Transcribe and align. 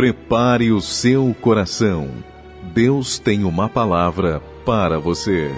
Prepare 0.00 0.72
o 0.72 0.80
seu 0.80 1.36
coração. 1.42 2.08
Deus 2.72 3.18
tem 3.18 3.44
uma 3.44 3.68
palavra 3.68 4.40
para 4.64 4.98
você. 4.98 5.50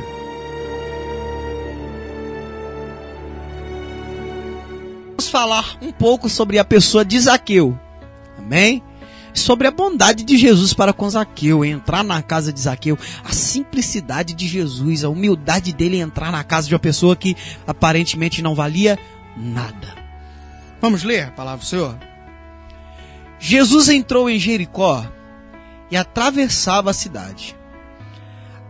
Vamos 5.11 5.29
falar 5.29 5.79
um 5.81 5.93
pouco 5.93 6.29
sobre 6.29 6.59
a 6.59 6.65
pessoa 6.65 7.05
de 7.05 7.21
Zaqueu. 7.21 7.79
Amém? 8.37 8.83
Sobre 9.33 9.69
a 9.69 9.71
bondade 9.71 10.25
de 10.25 10.37
Jesus 10.37 10.75
para 10.75 10.93
com 10.93 11.09
Zaqueu, 11.09 11.65
entrar 11.65 12.03
na 12.03 12.21
casa 12.21 12.53
de 12.53 12.63
Zaqueu, 12.63 12.99
a 13.23 13.33
simplicidade 13.33 14.35
de 14.35 14.49
Jesus, 14.49 15.05
a 15.05 15.09
humildade 15.09 15.73
dele 15.73 16.01
entrar 16.01 16.33
na 16.33 16.43
casa 16.43 16.67
de 16.67 16.75
uma 16.75 16.81
pessoa 16.81 17.15
que 17.15 17.37
aparentemente 17.65 18.43
não 18.43 18.57
valia 18.57 18.99
nada. 19.37 19.95
Vamos 20.81 21.05
ler 21.05 21.29
a 21.29 21.31
palavra 21.31 21.61
do 21.61 21.65
Senhor? 21.65 22.12
Jesus 23.45 23.89
entrou 23.89 24.31
em 24.31 24.39
Jericó 24.39 25.05
e 25.91 25.97
atravessava 25.97 26.91
a 26.91 26.95
cidade. 26.95 27.57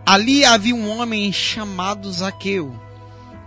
Ali 0.04 0.44
havia 0.44 0.74
um 0.74 0.88
homem 0.90 1.30
chamado 1.32 2.10
Zaqueu, 2.10 2.74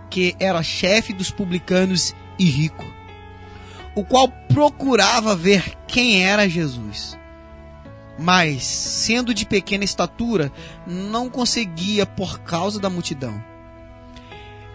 que 0.08 0.36
era 0.38 0.62
chefe 0.62 1.12
dos 1.12 1.30
publicanos 1.30 2.14
e 2.38 2.44
rico 2.44 2.96
o 3.96 4.04
qual 4.04 4.28
procurava 4.28 5.34
ver 5.34 5.74
quem 5.88 6.22
era 6.22 6.46
Jesus. 6.46 7.18
Mas, 8.18 8.62
sendo 8.62 9.32
de 9.32 9.46
pequena 9.46 9.84
estatura, 9.84 10.52
não 10.86 11.30
conseguia 11.30 12.04
por 12.04 12.40
causa 12.40 12.78
da 12.78 12.90
multidão. 12.90 13.42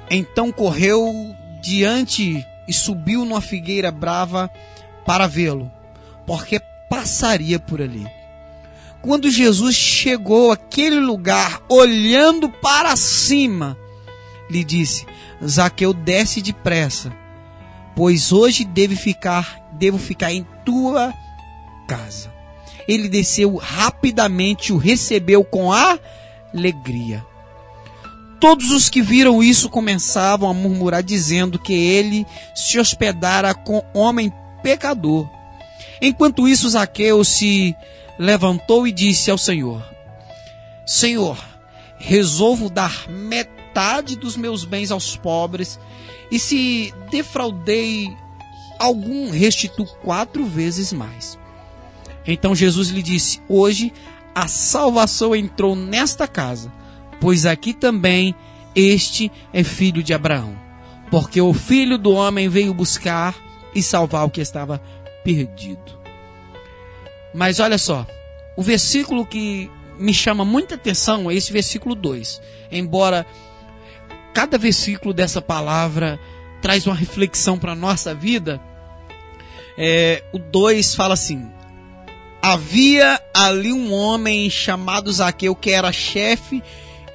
Então 0.10 0.52
correu 0.52 1.14
diante 1.62 2.44
e 2.68 2.74
subiu 2.74 3.24
numa 3.24 3.42
figueira 3.42 3.92
brava 3.92 4.50
para 5.06 5.28
vê-lo, 5.28 5.72
porque 6.26 6.60
passaria 6.90 7.60
por 7.60 7.82
ali. 7.82 8.08
Quando 9.02 9.30
Jesus 9.32 9.76
chegou 9.76 10.52
àquele 10.52 11.00
lugar, 11.00 11.62
olhando 11.68 12.50
para 12.50 12.96
cima, 12.96 13.78
lhe 14.50 14.64
disse: 14.64 15.06
Zaqueu, 15.44 15.94
desce 15.94 16.42
depressa 16.42 17.12
pois 17.96 18.32
hoje 18.32 18.64
devo 18.64 18.96
ficar, 18.96 19.60
devo 19.74 19.98
ficar 19.98 20.32
em 20.32 20.46
tua 20.66 21.14
casa. 21.88 22.32
Ele 22.88 23.08
desceu 23.08 23.56
rapidamente, 23.58 24.74
o 24.74 24.78
recebeu 24.78 25.44
com 25.44 25.72
alegria. 25.72 27.26
Todos 28.40 28.72
os 28.72 28.90
que 28.90 29.02
viram 29.02 29.44
isso 29.44 29.70
começavam 29.70 30.50
a 30.50 30.54
murmurar, 30.54 31.04
dizendo 31.04 31.60
que 31.60 31.74
ele 31.74 32.26
se 32.56 32.80
hospedara 32.80 33.54
com 33.54 33.84
homem 33.94 34.34
pecador. 34.64 35.30
Enquanto 36.02 36.48
isso, 36.48 36.70
Zaqueu 36.70 37.24
se 37.24 37.76
levantou 38.18 38.88
e 38.88 38.92
disse 38.92 39.30
ao 39.30 39.38
Senhor: 39.38 39.84
Senhor, 40.86 41.38
resolvo 41.98 42.70
dar 42.70 43.08
metade 43.10 44.16
dos 44.16 44.36
meus 44.36 44.66
bens 44.66 44.92
aos 44.92 45.16
pobres 45.16 45.80
e 46.32 46.40
se 46.40 46.94
defraudei 47.12 48.10
algum, 48.80 49.30
restituo 49.30 49.86
quatro 50.02 50.46
vezes 50.46 50.92
mais. 50.92 51.38
Então 52.26 52.56
Jesus 52.56 52.90
lhe 52.90 53.04
disse: 53.04 53.40
Hoje 53.48 53.94
a 54.34 54.48
salvação 54.48 55.36
entrou 55.36 55.76
nesta 55.76 56.28
casa, 56.28 56.72
pois 57.20 57.46
aqui 57.46 57.74
também 57.74 58.34
este 58.76 59.32
é 59.54 59.64
filho 59.64 60.02
de 60.02 60.14
Abraão. 60.14 60.56
Porque 61.10 61.42
o 61.42 61.54
filho 61.54 61.98
do 61.98 62.12
homem 62.12 62.48
veio 62.48 62.74
buscar 62.74 63.36
e 63.76 63.84
salvar 63.84 64.26
o 64.26 64.30
que 64.30 64.42
estava 64.42 64.78
perdido. 64.78 65.01
Mas 67.34 67.60
olha 67.60 67.78
só, 67.78 68.06
o 68.56 68.62
versículo 68.62 69.26
que 69.26 69.70
me 69.98 70.14
chama 70.14 70.44
muita 70.44 70.76
atenção 70.76 71.30
é 71.30 71.36
esse 71.36 71.54
versículo 71.54 71.96
2. 71.96 72.42
Embora 72.72 73.26
cada 74.34 74.58
versículo 74.58 75.14
dessa 75.14 75.42
palavra 75.42 76.20
traz 76.62 76.86
uma 76.86 76.96
reflexão 76.96 77.58
para 77.58 77.74
a 77.74 77.76
nossa 77.76 78.14
vida. 78.14 78.60
É, 79.78 80.24
o 80.34 80.40
2 80.40 80.96
fala 80.96 81.14
assim: 81.14 81.50
Havia 82.42 83.22
ali 83.34 83.72
um 83.72 83.94
homem 83.94 84.50
chamado 84.50 85.12
Zaqueu 85.12 85.56
que 85.56 85.72
era 85.72 85.92
chefe 85.92 86.62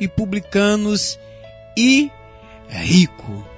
e 0.00 0.08
publicanos 0.08 1.18
e 1.76 2.10
rico. 2.68 3.55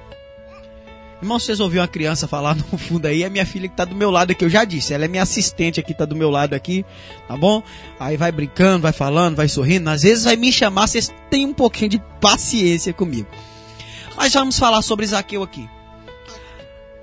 Irmão, 1.20 1.38
vocês 1.38 1.58
ouviram 1.58 1.82
uma 1.82 1.88
criança 1.88 2.28
falar 2.28 2.54
no 2.54 2.78
fundo 2.78 3.06
aí, 3.06 3.24
é 3.24 3.28
minha 3.28 3.44
filha 3.44 3.66
que 3.66 3.74
está 3.74 3.84
do 3.84 3.96
meu 3.96 4.10
lado 4.10 4.30
aqui, 4.30 4.44
eu 4.44 4.50
já 4.50 4.64
disse, 4.64 4.94
ela 4.94 5.04
é 5.04 5.08
minha 5.08 5.24
assistente 5.24 5.80
aqui, 5.80 5.90
está 5.90 6.04
do 6.04 6.14
meu 6.14 6.30
lado 6.30 6.54
aqui, 6.54 6.86
tá 7.26 7.36
bom? 7.36 7.62
Aí 7.98 8.16
vai 8.16 8.30
brincando, 8.30 8.82
vai 8.82 8.92
falando, 8.92 9.34
vai 9.34 9.48
sorrindo, 9.48 9.90
às 9.90 10.02
vezes 10.02 10.24
vai 10.24 10.36
me 10.36 10.52
chamar, 10.52 10.86
vocês 10.86 11.12
têm 11.28 11.44
um 11.44 11.52
pouquinho 11.52 11.90
de 11.90 12.02
paciência 12.20 12.92
comigo. 12.92 13.28
Mas 14.16 14.32
vamos 14.32 14.58
falar 14.58 14.80
sobre 14.82 15.06
Zaqueu 15.06 15.42
aqui. 15.42 15.68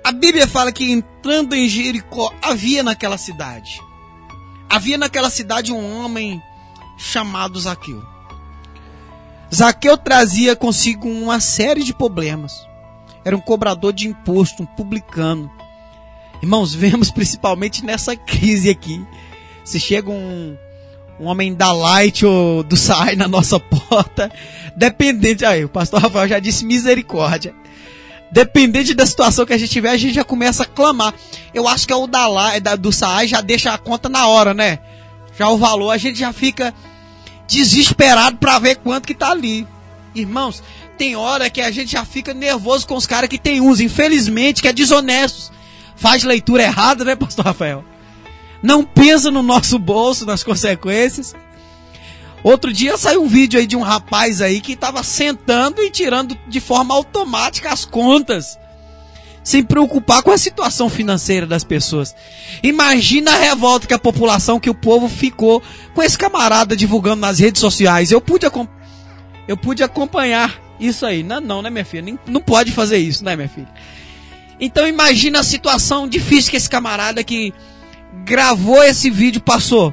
A 0.02 0.12
Bíblia 0.12 0.46
fala 0.46 0.72
que 0.72 0.90
entrando 0.90 1.54
em 1.54 1.68
Jericó 1.68 2.32
havia 2.40 2.82
naquela 2.82 3.18
cidade. 3.18 3.82
Havia 4.68 4.96
naquela 4.96 5.30
cidade 5.30 5.72
um 5.72 5.98
homem 5.98 6.40
chamado 6.96 7.58
Zaqueu. 7.60 8.02
Zaqueu 9.54 9.96
trazia 9.98 10.56
consigo 10.56 11.08
uma 11.08 11.40
série 11.40 11.82
de 11.82 11.92
problemas. 11.92 12.66
Era 13.26 13.36
um 13.36 13.40
cobrador 13.40 13.92
de 13.92 14.06
imposto, 14.06 14.62
um 14.62 14.66
publicano. 14.66 15.50
Irmãos, 16.40 16.72
vemos 16.78 17.10
principalmente 17.10 17.84
nessa 17.84 18.14
crise 18.14 18.70
aqui. 18.70 19.04
Se 19.64 19.80
chega 19.80 20.08
um, 20.08 20.56
um 21.18 21.24
homem 21.24 21.52
da 21.52 21.72
Light 21.72 22.24
ou 22.24 22.62
do 22.62 22.76
Sai 22.76 23.16
na 23.16 23.26
nossa 23.26 23.58
porta, 23.58 24.30
dependente. 24.76 25.44
Aí, 25.44 25.64
o 25.64 25.68
pastor 25.68 26.02
Rafael 26.02 26.28
já 26.28 26.38
disse 26.38 26.64
misericórdia. 26.64 27.52
Dependente 28.30 28.94
da 28.94 29.04
situação 29.04 29.44
que 29.44 29.52
a 29.52 29.58
gente 29.58 29.72
tiver, 29.72 29.90
a 29.90 29.96
gente 29.96 30.14
já 30.14 30.22
começa 30.22 30.62
a 30.62 30.66
clamar. 30.66 31.12
Eu 31.52 31.66
acho 31.66 31.84
que 31.84 31.92
é 31.92 31.96
o 31.96 32.06
da, 32.06 32.28
Light, 32.28 32.60
da 32.60 32.76
do 32.76 32.92
Sai 32.92 33.26
já 33.26 33.40
deixa 33.40 33.74
a 33.74 33.78
conta 33.78 34.08
na 34.08 34.28
hora, 34.28 34.54
né? 34.54 34.78
Já 35.36 35.48
o 35.48 35.58
valor, 35.58 35.90
a 35.90 35.98
gente 35.98 36.20
já 36.20 36.32
fica 36.32 36.72
desesperado 37.48 38.36
para 38.36 38.60
ver 38.60 38.76
quanto 38.76 39.08
que 39.08 39.14
tá 39.14 39.32
ali. 39.32 39.66
Irmãos, 40.20 40.62
tem 40.96 41.14
hora 41.14 41.50
que 41.50 41.60
a 41.60 41.70
gente 41.70 41.92
já 41.92 42.04
fica 42.04 42.32
nervoso 42.32 42.86
com 42.86 42.96
os 42.96 43.06
caras 43.06 43.28
que 43.28 43.38
tem 43.38 43.60
uns, 43.60 43.80
infelizmente, 43.80 44.62
que 44.62 44.68
é 44.68 44.72
desonestos. 44.72 45.52
Faz 45.94 46.24
leitura 46.24 46.62
errada, 46.62 47.04
né, 47.04 47.14
pastor 47.14 47.44
Rafael? 47.44 47.84
não 48.62 48.82
pensa 48.84 49.30
no 49.30 49.42
nosso 49.42 49.78
bolso, 49.78 50.26
nas 50.26 50.42
consequências. 50.42 51.34
Outro 52.42 52.72
dia 52.72 52.96
saiu 52.96 53.22
um 53.22 53.28
vídeo 53.28 53.58
aí 53.58 53.66
de 53.66 53.76
um 53.76 53.80
rapaz 53.80 54.40
aí 54.40 54.60
que 54.60 54.72
estava 54.72 55.02
sentando 55.02 55.82
e 55.82 55.90
tirando 55.90 56.36
de 56.48 56.60
forma 56.60 56.94
automática 56.94 57.72
as 57.72 57.84
contas, 57.84 58.58
sem 59.42 59.62
preocupar 59.62 60.22
com 60.22 60.30
a 60.30 60.38
situação 60.38 60.88
financeira 60.88 61.46
das 61.46 61.64
pessoas. 61.64 62.14
Imagina 62.62 63.32
a 63.32 63.38
revolta 63.38 63.86
que 63.86 63.94
a 63.94 63.98
população, 63.98 64.60
que 64.60 64.70
o 64.70 64.74
povo 64.74 65.08
ficou 65.08 65.62
com 65.94 66.02
esse 66.02 66.18
camarada 66.18 66.76
divulgando 66.76 67.20
nas 67.20 67.38
redes 67.38 67.60
sociais. 67.60 68.10
Eu 68.10 68.20
pude, 68.20 68.46
eu 69.46 69.56
pude 69.56 69.82
acompanhar 69.82 70.54
isso 70.78 71.06
aí. 71.06 71.22
Não, 71.22 71.40
não, 71.40 71.62
né, 71.62 71.70
minha 71.70 71.84
filha? 71.84 72.02
Nem, 72.02 72.18
não 72.26 72.40
pode 72.40 72.72
fazer 72.72 72.98
isso, 72.98 73.24
né, 73.24 73.36
minha 73.36 73.48
filha? 73.48 73.68
Então 74.60 74.86
imagina 74.88 75.40
a 75.40 75.44
situação 75.44 76.08
difícil 76.08 76.50
que 76.50 76.56
esse 76.56 76.68
camarada 76.68 77.22
que 77.22 77.52
gravou 78.24 78.82
esse 78.82 79.10
vídeo 79.10 79.40
passou. 79.40 79.92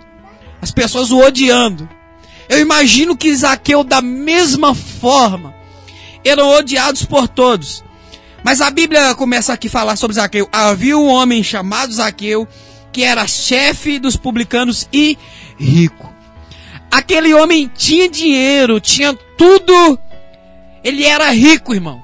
As 0.61 0.71
pessoas 0.71 1.11
o 1.11 1.19
odiando. 1.19 1.89
Eu 2.47 2.59
imagino 2.59 3.15
que 3.15 3.33
Zaqueu, 3.35 3.83
da 3.83 4.01
mesma 4.01 4.73
forma, 4.73 5.53
eram 6.23 6.49
odiados 6.49 7.05
por 7.05 7.27
todos. 7.27 7.83
Mas 8.43 8.61
a 8.61 8.69
Bíblia 8.69 9.15
começa 9.15 9.53
aqui 9.53 9.67
a 9.67 9.71
falar 9.71 9.95
sobre 9.95 10.15
Zaqueu. 10.15 10.47
Havia 10.51 10.97
um 10.97 11.07
homem 11.07 11.43
chamado 11.43 11.93
Zaqueu, 11.93 12.47
que 12.91 13.03
era 13.03 13.27
chefe 13.27 13.99
dos 13.99 14.15
publicanos 14.15 14.87
e 14.91 15.17
rico. 15.57 16.13
Aquele 16.91 17.33
homem 17.33 17.71
tinha 17.75 18.07
dinheiro, 18.07 18.79
tinha 18.79 19.17
tudo. 19.37 19.99
Ele 20.83 21.05
era 21.05 21.31
rico, 21.31 21.73
irmão 21.73 22.03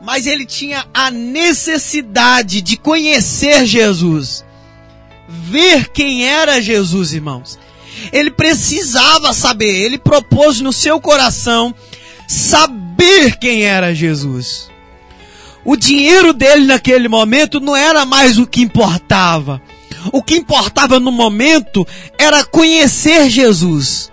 mas 0.00 0.26
ele 0.26 0.46
tinha 0.46 0.86
a 0.94 1.10
necessidade 1.10 2.60
de 2.60 2.76
conhecer 2.76 3.66
Jesus, 3.66 4.44
ver 5.28 5.88
quem 5.88 6.24
era 6.24 6.62
Jesus, 6.62 7.12
irmãos. 7.12 7.58
Ele 8.12 8.30
precisava 8.30 9.32
saber, 9.32 9.74
ele 9.74 9.98
propôs 9.98 10.60
no 10.60 10.72
seu 10.72 11.00
coração 11.00 11.74
saber 12.28 13.38
quem 13.38 13.64
era 13.64 13.94
Jesus. 13.94 14.70
O 15.64 15.76
dinheiro 15.76 16.32
dele 16.32 16.66
naquele 16.66 17.08
momento 17.08 17.58
não 17.58 17.76
era 17.76 18.06
mais 18.06 18.38
o 18.38 18.46
que 18.46 18.62
importava. 18.62 19.60
O 20.12 20.22
que 20.22 20.36
importava 20.36 21.00
no 21.00 21.10
momento 21.10 21.86
era 22.16 22.44
conhecer 22.44 23.28
Jesus. 23.28 24.12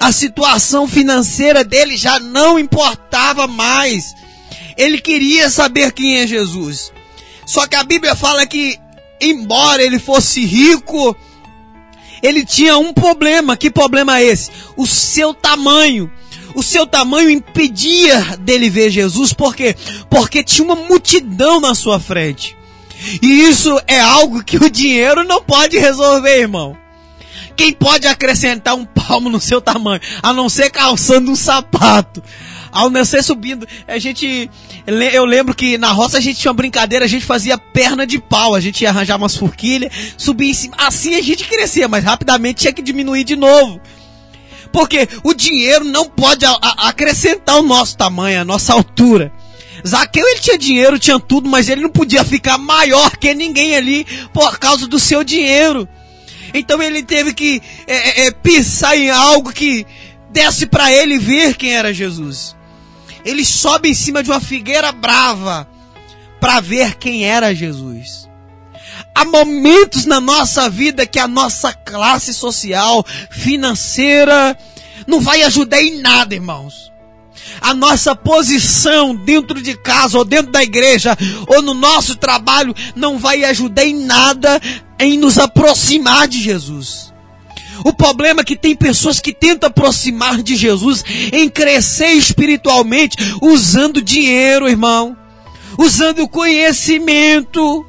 A 0.00 0.12
situação 0.12 0.86
financeira 0.86 1.64
dele 1.64 1.96
já 1.96 2.20
não 2.20 2.58
importava 2.58 3.46
mais 3.46 4.14
ele 4.78 5.00
queria 5.00 5.50
saber 5.50 5.92
quem 5.92 6.20
é 6.20 6.26
Jesus. 6.26 6.92
Só 7.44 7.66
que 7.66 7.74
a 7.74 7.82
Bíblia 7.82 8.14
fala 8.14 8.46
que 8.46 8.78
embora 9.20 9.82
ele 9.82 9.98
fosse 9.98 10.44
rico, 10.44 11.16
ele 12.22 12.46
tinha 12.46 12.78
um 12.78 12.94
problema. 12.94 13.56
Que 13.56 13.70
problema 13.70 14.20
é 14.20 14.24
esse? 14.24 14.50
O 14.76 14.86
seu 14.86 15.34
tamanho. 15.34 16.08
O 16.54 16.62
seu 16.62 16.86
tamanho 16.86 17.28
impedia 17.28 18.36
dele 18.38 18.70
ver 18.70 18.90
Jesus, 18.90 19.32
por 19.32 19.54
quê? 19.54 19.76
Porque 20.08 20.42
tinha 20.42 20.64
uma 20.64 20.76
multidão 20.76 21.60
na 21.60 21.74
sua 21.74 21.98
frente. 21.98 22.56
E 23.20 23.42
isso 23.42 23.80
é 23.86 24.00
algo 24.00 24.42
que 24.42 24.56
o 24.56 24.70
dinheiro 24.70 25.24
não 25.24 25.42
pode 25.42 25.78
resolver, 25.78 26.40
irmão. 26.40 26.76
Quem 27.58 27.72
pode 27.72 28.06
acrescentar 28.06 28.76
um 28.76 28.84
palmo 28.84 29.28
no 29.28 29.40
seu 29.40 29.60
tamanho, 29.60 30.00
a 30.22 30.32
não 30.32 30.48
ser 30.48 30.70
calçando 30.70 31.32
um 31.32 31.34
sapato? 31.34 32.22
Ao 32.70 32.88
nascer 32.88 33.20
subindo, 33.24 33.66
a 33.88 33.98
gente. 33.98 34.48
Eu 34.86 35.24
lembro 35.24 35.52
que 35.52 35.76
na 35.76 35.90
roça 35.90 36.18
a 36.18 36.20
gente 36.20 36.38
tinha 36.38 36.52
uma 36.52 36.56
brincadeira, 36.56 37.04
a 37.04 37.08
gente 37.08 37.26
fazia 37.26 37.58
perna 37.58 38.06
de 38.06 38.20
pau, 38.20 38.54
a 38.54 38.60
gente 38.60 38.82
ia 38.82 38.90
arranjar 38.90 39.16
umas 39.16 39.34
forquilhas, 39.34 39.92
subia 40.16 40.48
em 40.48 40.54
cima. 40.54 40.76
Assim 40.78 41.16
a 41.16 41.20
gente 41.20 41.48
crescia, 41.48 41.88
mas 41.88 42.04
rapidamente 42.04 42.60
tinha 42.60 42.72
que 42.72 42.80
diminuir 42.80 43.24
de 43.24 43.34
novo. 43.34 43.80
Porque 44.70 45.08
o 45.24 45.34
dinheiro 45.34 45.84
não 45.84 46.08
pode 46.08 46.46
a, 46.46 46.50
a, 46.62 46.88
acrescentar 46.90 47.56
o 47.56 47.62
nosso 47.62 47.96
tamanho, 47.96 48.40
a 48.40 48.44
nossa 48.44 48.72
altura. 48.72 49.32
Zaqueu 49.84 50.24
ele 50.28 50.38
tinha 50.38 50.58
dinheiro, 50.58 50.96
tinha 50.96 51.18
tudo, 51.18 51.48
mas 51.48 51.68
ele 51.68 51.80
não 51.80 51.90
podia 51.90 52.24
ficar 52.24 52.56
maior 52.56 53.16
que 53.16 53.34
ninguém 53.34 53.74
ali 53.74 54.06
por 54.32 54.60
causa 54.60 54.86
do 54.86 54.98
seu 55.00 55.24
dinheiro. 55.24 55.88
Então 56.52 56.82
ele 56.82 57.02
teve 57.02 57.32
que 57.32 57.62
é, 57.86 58.22
é, 58.22 58.26
é 58.26 58.30
pisar 58.30 58.96
em 58.96 59.10
algo 59.10 59.52
que 59.52 59.86
desse 60.30 60.66
para 60.66 60.92
ele 60.92 61.18
ver 61.18 61.56
quem 61.56 61.74
era 61.74 61.92
Jesus. 61.92 62.56
Ele 63.24 63.44
sobe 63.44 63.90
em 63.90 63.94
cima 63.94 64.22
de 64.22 64.30
uma 64.30 64.40
figueira 64.40 64.92
brava 64.92 65.68
para 66.40 66.60
ver 66.60 66.96
quem 66.96 67.24
era 67.24 67.54
Jesus. 67.54 68.28
Há 69.14 69.24
momentos 69.24 70.04
na 70.04 70.20
nossa 70.20 70.68
vida 70.70 71.06
que 71.06 71.18
a 71.18 71.26
nossa 71.26 71.72
classe 71.72 72.32
social, 72.32 73.04
financeira, 73.30 74.56
não 75.06 75.20
vai 75.20 75.42
ajudar 75.42 75.82
em 75.82 76.00
nada, 76.00 76.34
irmãos 76.34 76.88
a 77.60 77.74
nossa 77.74 78.14
posição 78.14 79.14
dentro 79.14 79.60
de 79.60 79.76
casa 79.76 80.18
ou 80.18 80.24
dentro 80.24 80.52
da 80.52 80.62
igreja 80.62 81.16
ou 81.46 81.62
no 81.62 81.74
nosso 81.74 82.16
trabalho 82.16 82.74
não 82.94 83.18
vai 83.18 83.44
ajudar 83.44 83.84
em 83.84 84.04
nada 84.04 84.60
em 84.98 85.18
nos 85.18 85.38
aproximar 85.38 86.28
de 86.28 86.42
Jesus. 86.42 87.12
O 87.84 87.92
problema 87.92 88.40
é 88.40 88.44
que 88.44 88.56
tem 88.56 88.74
pessoas 88.74 89.20
que 89.20 89.32
tentam 89.32 89.68
aproximar 89.68 90.42
de 90.42 90.56
Jesus 90.56 91.04
em 91.32 91.48
crescer 91.48 92.12
espiritualmente 92.12 93.16
usando 93.40 94.02
dinheiro, 94.02 94.68
irmão, 94.68 95.16
usando 95.78 96.28
conhecimento, 96.28 97.86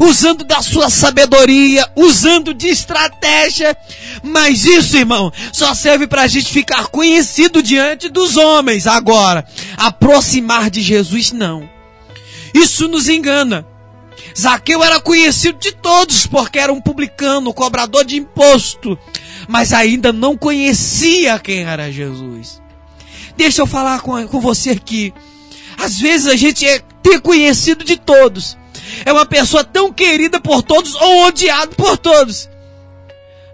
usando 0.00 0.44
da 0.44 0.60
sua 0.62 0.90
sabedoria, 0.90 1.86
usando 1.96 2.52
de 2.54 2.68
estratégia. 2.68 3.76
Mas 4.22 4.64
isso, 4.64 4.96
irmão, 4.96 5.32
só 5.52 5.74
serve 5.74 6.06
para 6.06 6.22
a 6.22 6.26
gente 6.26 6.52
ficar 6.52 6.88
conhecido 6.88 7.62
diante 7.62 8.08
dos 8.08 8.36
homens. 8.36 8.86
Agora, 8.86 9.44
aproximar 9.76 10.70
de 10.70 10.80
Jesus, 10.80 11.32
não. 11.32 11.68
Isso 12.54 12.88
nos 12.88 13.08
engana. 13.08 13.66
Zaqueu 14.38 14.82
era 14.82 15.00
conhecido 15.00 15.58
de 15.58 15.72
todos 15.72 16.26
porque 16.26 16.58
era 16.58 16.72
um 16.72 16.80
publicano, 16.80 17.52
cobrador 17.52 18.04
de 18.04 18.16
imposto, 18.16 18.98
mas 19.48 19.72
ainda 19.72 20.12
não 20.12 20.36
conhecia 20.36 21.38
quem 21.38 21.64
era 21.64 21.92
Jesus. 21.92 22.60
Deixa 23.36 23.62
eu 23.62 23.66
falar 23.66 24.00
com, 24.00 24.26
com 24.28 24.40
você 24.40 24.70
aqui. 24.70 25.12
Às 25.78 25.98
vezes 25.98 26.26
a 26.26 26.36
gente 26.36 26.66
é 26.66 26.80
ter 27.02 27.20
conhecido 27.20 27.84
de 27.84 27.96
todos, 27.96 28.56
é 29.04 29.12
uma 29.12 29.26
pessoa 29.26 29.64
tão 29.64 29.92
querida 29.92 30.40
por 30.40 30.62
todos 30.62 30.94
ou 30.94 31.26
odiado 31.26 31.74
por 31.76 31.96
todos. 31.96 32.48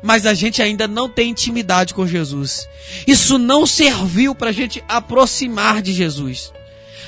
Mas 0.03 0.27
a 0.27 0.35
gente 0.35 0.63
ainda 0.63 0.87
não 0.87 1.09
tem 1.09 1.31
intimidade 1.31 1.93
com 1.93 2.07
Jesus. 2.07 2.69
Isso 3.07 3.39
não 3.39 3.67
serviu 3.67 4.35
para 4.35 4.51
a 4.51 4.53
gente 4.53 4.83
aproximar 4.89 5.83
de 5.83 5.93
Jesus, 5.93 6.53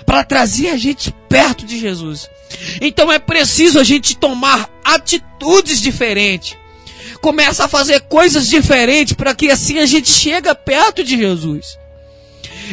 para 0.05 0.25
trazer 0.25 0.69
a 0.71 0.77
gente 0.77 1.15
perto 1.29 1.65
de 1.65 1.79
Jesus. 1.79 2.29
Então 2.81 3.13
é 3.13 3.19
preciso 3.19 3.79
a 3.79 3.85
gente 3.85 4.17
tomar 4.17 4.69
atitudes 4.85 5.81
diferentes. 5.81 6.57
Começa 7.21 7.65
a 7.65 7.69
fazer 7.69 8.01
coisas 8.03 8.49
diferentes 8.49 9.13
para 9.13 9.35
que 9.35 9.51
assim 9.51 9.79
a 9.79 9.87
gente 9.87 10.11
chega 10.11 10.55
perto 10.55 11.05
de 11.05 11.17
Jesus. 11.17 11.79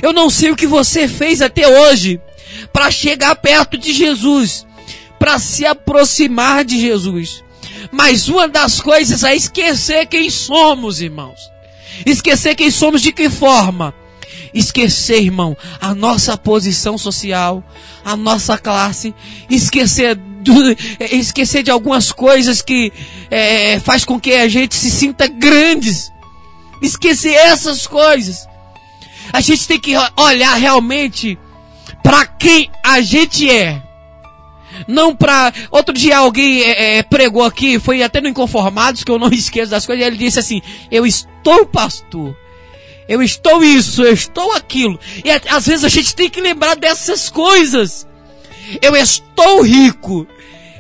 Eu 0.02 0.14
não 0.14 0.30
sei 0.30 0.52
o 0.52 0.56
que 0.56 0.68
você 0.68 1.08
fez 1.08 1.42
até 1.42 1.68
hoje 1.68 2.20
para 2.72 2.90
chegar 2.90 3.36
perto 3.36 3.78
de 3.78 3.94
Jesus 3.94 4.67
para 5.20 5.40
se 5.40 5.66
aproximar 5.66 6.64
de 6.64 6.80
Jesus. 6.80 7.44
Mas 7.92 8.28
uma 8.28 8.48
das 8.48 8.80
coisas 8.80 9.24
é 9.24 9.36
esquecer 9.36 10.06
quem 10.08 10.30
somos, 10.30 11.02
irmãos. 11.02 11.40
Esquecer 12.06 12.56
quem 12.56 12.70
somos 12.70 13.02
de 13.02 13.12
que 13.12 13.30
forma? 13.30 13.94
Esquecer, 14.54 15.22
irmão, 15.22 15.56
a 15.80 15.94
nossa 15.94 16.38
posição 16.38 16.98
social, 16.98 17.64
a 18.04 18.16
nossa 18.16 18.58
classe, 18.58 19.14
esquecer 19.50 20.18
esquecer 21.12 21.64
de 21.64 21.72
algumas 21.72 22.12
coisas 22.12 22.62
que 22.62 22.92
é, 23.30 23.80
faz 23.80 24.06
com 24.06 24.20
que 24.20 24.34
a 24.34 24.48
gente 24.48 24.76
se 24.76 24.90
sinta 24.90 25.28
grandes. 25.28 26.12
Esquecer 26.82 27.34
essas 27.34 27.86
coisas. 27.86 28.48
A 29.34 29.42
gente 29.42 29.68
tem 29.68 29.80
que 29.80 29.94
olhar 30.16 30.56
realmente 30.56 31.38
para 32.02 32.26
quem 32.26 32.72
a 32.84 33.02
gente 33.02 33.50
é 33.50 33.82
não 34.88 35.16
pra. 35.16 35.54
Outro 35.72 35.94
dia 35.94 36.18
alguém 36.18 36.62
é, 36.62 36.98
é, 36.98 37.04
pregou 37.04 37.44
aqui, 37.44 37.80
foi 37.80 38.04
até 38.04 38.20
no 38.20 38.28
Inconformados, 38.28 39.04
que 39.04 39.12
eu 39.12 39.20
não 39.20 39.30
esqueço 39.34 39.72
das 39.72 39.86
coisas, 39.86 40.04
e 40.04 40.08
ele 40.08 40.18
disse 40.18 40.40
assim: 40.40 40.62
Eu 40.92 41.06
estou 41.06 41.66
pastor. 41.66 42.36
Eu 43.08 43.24
estou 43.24 43.64
isso, 43.64 44.04
eu 44.04 44.14
estou 44.14 44.52
aquilo. 44.52 45.00
E 45.24 45.32
às 45.50 45.66
vezes 45.66 45.86
a 45.86 45.90
gente 45.90 46.14
tem 46.14 46.30
que 46.30 46.42
lembrar 46.42 46.76
dessas 46.76 47.30
coisas. 47.30 48.06
Eu 48.82 48.96
estou 48.98 49.62
rico. 49.62 50.28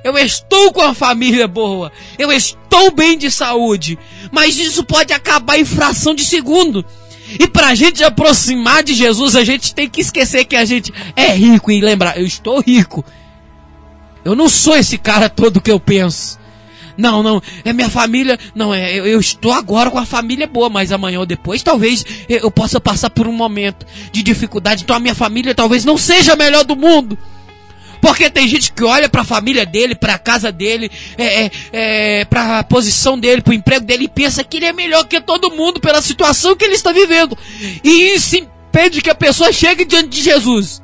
Eu 0.03 0.17
estou 0.17 0.73
com 0.73 0.81
a 0.81 0.93
família 0.93 1.47
boa. 1.47 1.91
Eu 2.17 2.31
estou 2.31 2.91
bem 2.91 3.17
de 3.17 3.31
saúde. 3.31 3.97
Mas 4.29 4.57
isso 4.57 4.83
pode 4.83 5.13
acabar 5.13 5.57
em 5.57 5.63
fração 5.63 6.13
de 6.13 6.25
segundo. 6.25 6.85
E 7.39 7.47
para 7.47 7.67
a 7.67 7.75
gente 7.75 8.03
aproximar 8.03 8.83
de 8.83 8.93
Jesus, 8.93 9.35
a 9.35 9.43
gente 9.43 9.73
tem 9.73 9.89
que 9.89 10.01
esquecer 10.01 10.45
que 10.45 10.55
a 10.55 10.63
gente 10.63 10.93
é 11.15 11.33
rico 11.33 11.71
e 11.71 11.81
lembrar: 11.81 12.17
eu 12.17 12.25
estou 12.25 12.61
rico. 12.61 13.03
Eu 14.27 14.35
não 14.35 14.49
sou 14.49 14.75
esse 14.75 14.97
cara 14.97 15.29
todo 15.29 15.61
que 15.61 15.71
eu 15.71 15.79
penso. 15.79 16.37
Não, 16.97 17.23
não, 17.23 17.41
é 17.63 17.71
minha 17.71 17.89
família. 17.89 18.37
Não, 18.53 18.73
é, 18.73 18.93
eu, 18.93 19.07
eu, 19.07 19.21
estou 19.21 19.53
agora 19.53 19.89
com 19.89 19.97
a 19.97 20.05
família 20.05 20.45
boa, 20.45 20.69
mas 20.69 20.91
amanhã 20.91 21.19
ou 21.19 21.25
depois 21.25 21.63
talvez 21.63 22.05
eu, 22.27 22.39
eu 22.39 22.51
possa 22.51 22.77
passar 22.77 23.09
por 23.09 23.25
um 23.25 23.31
momento 23.31 23.85
de 24.11 24.21
dificuldade. 24.21 24.83
Então 24.83 24.97
a 24.97 24.99
minha 24.99 25.15
família 25.15 25.55
talvez 25.55 25.85
não 25.85 25.97
seja 25.97 26.33
a 26.33 26.35
melhor 26.35 26.65
do 26.65 26.75
mundo. 26.75 27.17
Porque 28.01 28.29
tem 28.29 28.49
gente 28.49 28.73
que 28.73 28.83
olha 28.83 29.07
para 29.07 29.21
a 29.21 29.25
família 29.25 29.65
dele, 29.65 29.95
para 29.95 30.15
a 30.15 30.19
casa 30.19 30.51
dele, 30.51 30.91
é, 31.17 31.45
é, 31.45 31.51
é 31.71 32.25
para 32.25 32.59
a 32.59 32.63
posição 32.65 33.17
dele, 33.17 33.41
para 33.41 33.51
o 33.51 33.55
emprego 33.55 33.85
dele 33.85 34.03
e 34.03 34.09
pensa 34.09 34.43
que 34.43 34.57
ele 34.57 34.65
é 34.65 34.73
melhor 34.73 35.05
que 35.05 35.21
todo 35.21 35.51
mundo 35.51 35.79
pela 35.79 36.01
situação 36.01 36.53
que 36.53 36.65
ele 36.65 36.75
está 36.75 36.91
vivendo. 36.91 37.37
E 37.81 38.13
isso 38.13 38.35
impede 38.35 39.01
que 39.01 39.09
a 39.09 39.15
pessoa 39.15 39.53
chegue 39.53 39.85
diante 39.85 40.09
de 40.09 40.21
Jesus. 40.21 40.81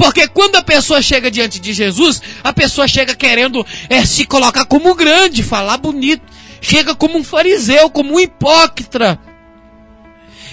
Porque 0.00 0.26
quando 0.26 0.56
a 0.56 0.62
pessoa 0.62 1.02
chega 1.02 1.30
diante 1.30 1.60
de 1.60 1.74
Jesus, 1.74 2.22
a 2.42 2.54
pessoa 2.54 2.88
chega 2.88 3.14
querendo 3.14 3.66
é, 3.86 4.02
se 4.06 4.24
colocar 4.24 4.64
como 4.64 4.94
grande, 4.94 5.42
falar 5.42 5.76
bonito. 5.76 6.22
Chega 6.58 6.94
como 6.94 7.18
um 7.18 7.22
fariseu, 7.22 7.90
como 7.90 8.14
um 8.14 8.18
hipócrita. 8.18 9.20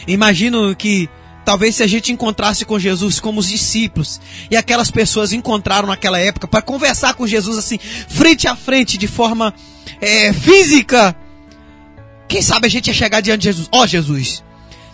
Imagino 0.06 0.76
que 0.76 1.10
talvez 1.46 1.76
se 1.78 1.84
a 1.84 1.88
gente 1.88 2.12
encontrasse 2.12 2.66
com 2.66 2.78
Jesus 2.78 3.22
como 3.22 3.40
os 3.40 3.48
discípulos 3.48 4.20
e 4.52 4.58
aquelas 4.58 4.92
pessoas 4.92 5.32
encontraram 5.32 5.88
naquela 5.88 6.20
época 6.20 6.46
para 6.46 6.62
conversar 6.62 7.14
com 7.14 7.26
Jesus 7.26 7.58
assim, 7.58 7.80
frente 8.10 8.50
a 8.50 8.56
frente, 8.56 8.98
de 8.98 9.08
forma 9.08 9.54
é, 10.02 10.34
física, 10.34 11.16
quem 12.28 12.42
sabe 12.42 12.68
a 12.68 12.70
gente 12.70 12.88
ia 12.88 12.94
chegar 12.94 13.22
diante 13.22 13.44
de 13.44 13.46
Jesus. 13.46 13.70
Ó 13.72 13.84
oh, 13.84 13.88
Jesus, 13.88 14.44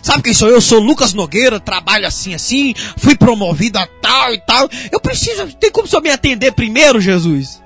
Sabe 0.04 0.22
quem 0.22 0.34
sou 0.34 0.48
eu? 0.48 0.56
eu? 0.56 0.60
Sou 0.60 0.80
Lucas 0.80 1.14
Nogueira, 1.14 1.58
trabalho 1.58 2.06
assim, 2.06 2.34
assim, 2.34 2.74
fui 2.98 3.16
promovido 3.16 3.78
a 3.78 3.86
tal 4.02 4.34
e 4.34 4.38
tal. 4.38 4.68
Eu 4.92 5.00
preciso, 5.00 5.46
tem 5.58 5.70
como 5.70 5.86
o 5.86 5.88
senhor 5.88 6.02
me 6.02 6.10
atender 6.10 6.52
primeiro, 6.52 7.00
Jesus? 7.00 7.62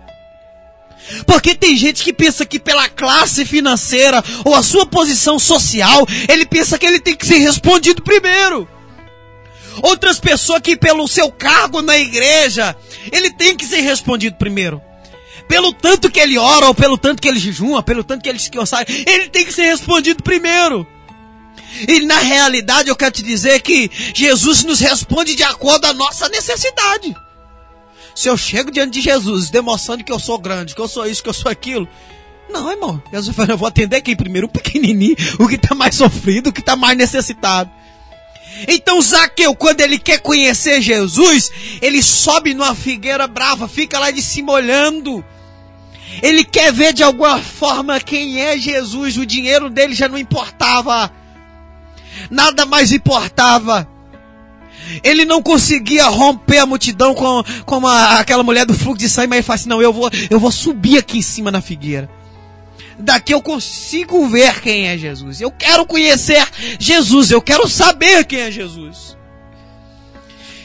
Porque 1.26 1.52
tem 1.56 1.76
gente 1.76 2.04
que 2.04 2.12
pensa 2.12 2.46
que 2.46 2.60
pela 2.60 2.88
classe 2.88 3.44
financeira 3.44 4.22
ou 4.44 4.54
a 4.54 4.62
sua 4.62 4.86
posição 4.86 5.36
social, 5.36 6.06
ele 6.28 6.46
pensa 6.46 6.78
que 6.78 6.86
ele 6.86 7.00
tem 7.00 7.16
que 7.16 7.26
ser 7.26 7.38
respondido 7.38 8.02
primeiro. 8.02 8.68
Outras 9.82 10.20
pessoas 10.20 10.60
que 10.60 10.76
pelo 10.76 11.08
seu 11.08 11.32
cargo 11.32 11.82
na 11.82 11.98
igreja, 11.98 12.76
ele 13.10 13.30
tem 13.30 13.56
que 13.56 13.66
ser 13.66 13.80
respondido 13.80 14.36
primeiro. 14.36 14.80
Pelo 15.48 15.72
tanto 15.72 16.08
que 16.08 16.20
ele 16.20 16.38
ora, 16.38 16.66
ou 16.66 16.74
pelo 16.74 16.96
tanto 16.96 17.20
que 17.20 17.26
ele 17.26 17.40
jejuma, 17.40 17.82
pelo 17.82 18.04
tanto 18.04 18.22
que 18.22 18.28
ele 18.28 18.38
se 18.38 18.48
ele 19.04 19.28
tem 19.28 19.44
que 19.44 19.52
ser 19.52 19.64
respondido 19.64 20.22
primeiro. 20.22 20.86
E 21.86 22.00
na 22.00 22.18
realidade 22.18 22.88
eu 22.88 22.96
quero 22.96 23.12
te 23.12 23.22
dizer 23.22 23.60
que 23.60 23.90
Jesus 24.14 24.64
nos 24.64 24.80
responde 24.80 25.34
de 25.34 25.42
acordo 25.42 25.86
a 25.86 25.92
nossa 25.92 26.28
necessidade. 26.28 27.14
Se 28.14 28.28
eu 28.28 28.36
chego 28.36 28.70
diante 28.70 28.94
de 28.94 29.00
Jesus, 29.00 29.50
demonstrando 29.50 30.02
que 30.02 30.12
eu 30.12 30.18
sou 30.18 30.38
grande, 30.38 30.74
que 30.74 30.80
eu 30.80 30.88
sou 30.88 31.06
isso, 31.06 31.22
que 31.22 31.28
eu 31.28 31.34
sou 31.34 31.50
aquilo. 31.50 31.88
Não, 32.50 32.70
irmão. 32.70 33.02
Jesus 33.12 33.36
falou, 33.36 33.52
eu 33.52 33.58
vou 33.58 33.68
atender 33.68 34.00
quem 34.00 34.16
primeiro? 34.16 34.46
O 34.46 34.50
pequenininho, 34.50 35.16
o 35.38 35.46
que 35.46 35.54
está 35.54 35.74
mais 35.74 35.94
sofrido, 35.94 36.48
o 36.48 36.52
que 36.52 36.60
está 36.60 36.74
mais 36.74 36.96
necessitado. 36.96 37.70
Então 38.66 39.00
Zaqueu, 39.00 39.54
quando 39.54 39.82
ele 39.82 39.98
quer 39.98 40.18
conhecer 40.18 40.80
Jesus, 40.80 41.50
ele 41.80 42.02
sobe 42.02 42.54
numa 42.54 42.74
figueira 42.74 43.26
brava, 43.28 43.68
fica 43.68 43.98
lá 43.98 44.10
de 44.10 44.22
cima 44.22 44.52
olhando. 44.52 45.24
Ele 46.22 46.42
quer 46.42 46.72
ver 46.72 46.92
de 46.92 47.02
alguma 47.02 47.38
forma 47.38 48.00
quem 48.00 48.40
é 48.40 48.58
Jesus. 48.58 49.16
O 49.16 49.26
dinheiro 49.26 49.70
dele 49.70 49.94
já 49.94 50.08
não 50.08 50.18
importava. 50.18 51.12
Nada 52.30 52.66
mais 52.66 52.92
importava. 52.92 53.88
Ele 55.02 55.24
não 55.24 55.42
conseguia 55.42 56.06
romper 56.06 56.58
a 56.58 56.66
multidão 56.66 57.14
com, 57.14 57.44
com 57.64 57.86
a, 57.86 58.18
aquela 58.20 58.42
mulher 58.42 58.64
do 58.64 58.74
fluxo 58.74 58.98
de 58.98 59.08
sangue, 59.08 59.28
mas 59.28 59.38
ele 59.38 59.46
fala 59.46 59.54
assim: 59.56 59.68
não, 59.68 59.82
eu 59.82 59.92
vou, 59.92 60.10
eu 60.30 60.40
vou 60.40 60.50
subir 60.50 60.98
aqui 60.98 61.18
em 61.18 61.22
cima 61.22 61.50
na 61.50 61.60
figueira. 61.60 62.08
Daqui 62.98 63.32
eu 63.32 63.40
consigo 63.40 64.26
ver 64.26 64.60
quem 64.60 64.88
é 64.88 64.98
Jesus. 64.98 65.40
Eu 65.40 65.52
quero 65.52 65.86
conhecer 65.86 66.44
Jesus, 66.80 67.30
eu 67.30 67.40
quero 67.40 67.68
saber 67.68 68.24
quem 68.24 68.40
é 68.40 68.50
Jesus. 68.50 69.16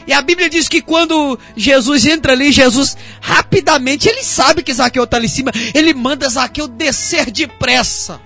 E 0.06 0.12
a 0.12 0.20
Bíblia 0.20 0.50
diz 0.50 0.68
que 0.68 0.82
quando 0.82 1.38
Jesus 1.56 2.04
entra 2.06 2.32
ali, 2.32 2.52
Jesus 2.52 2.96
rapidamente, 3.20 4.08
ele 4.08 4.22
sabe 4.22 4.62
que 4.62 4.74
Zaqueu 4.74 5.04
está 5.04 5.16
ali 5.16 5.26
em 5.26 5.30
cima, 5.30 5.50
ele 5.72 5.94
manda 5.94 6.28
Zaqueu 6.28 6.68
descer 6.68 7.30
depressa. 7.30 8.20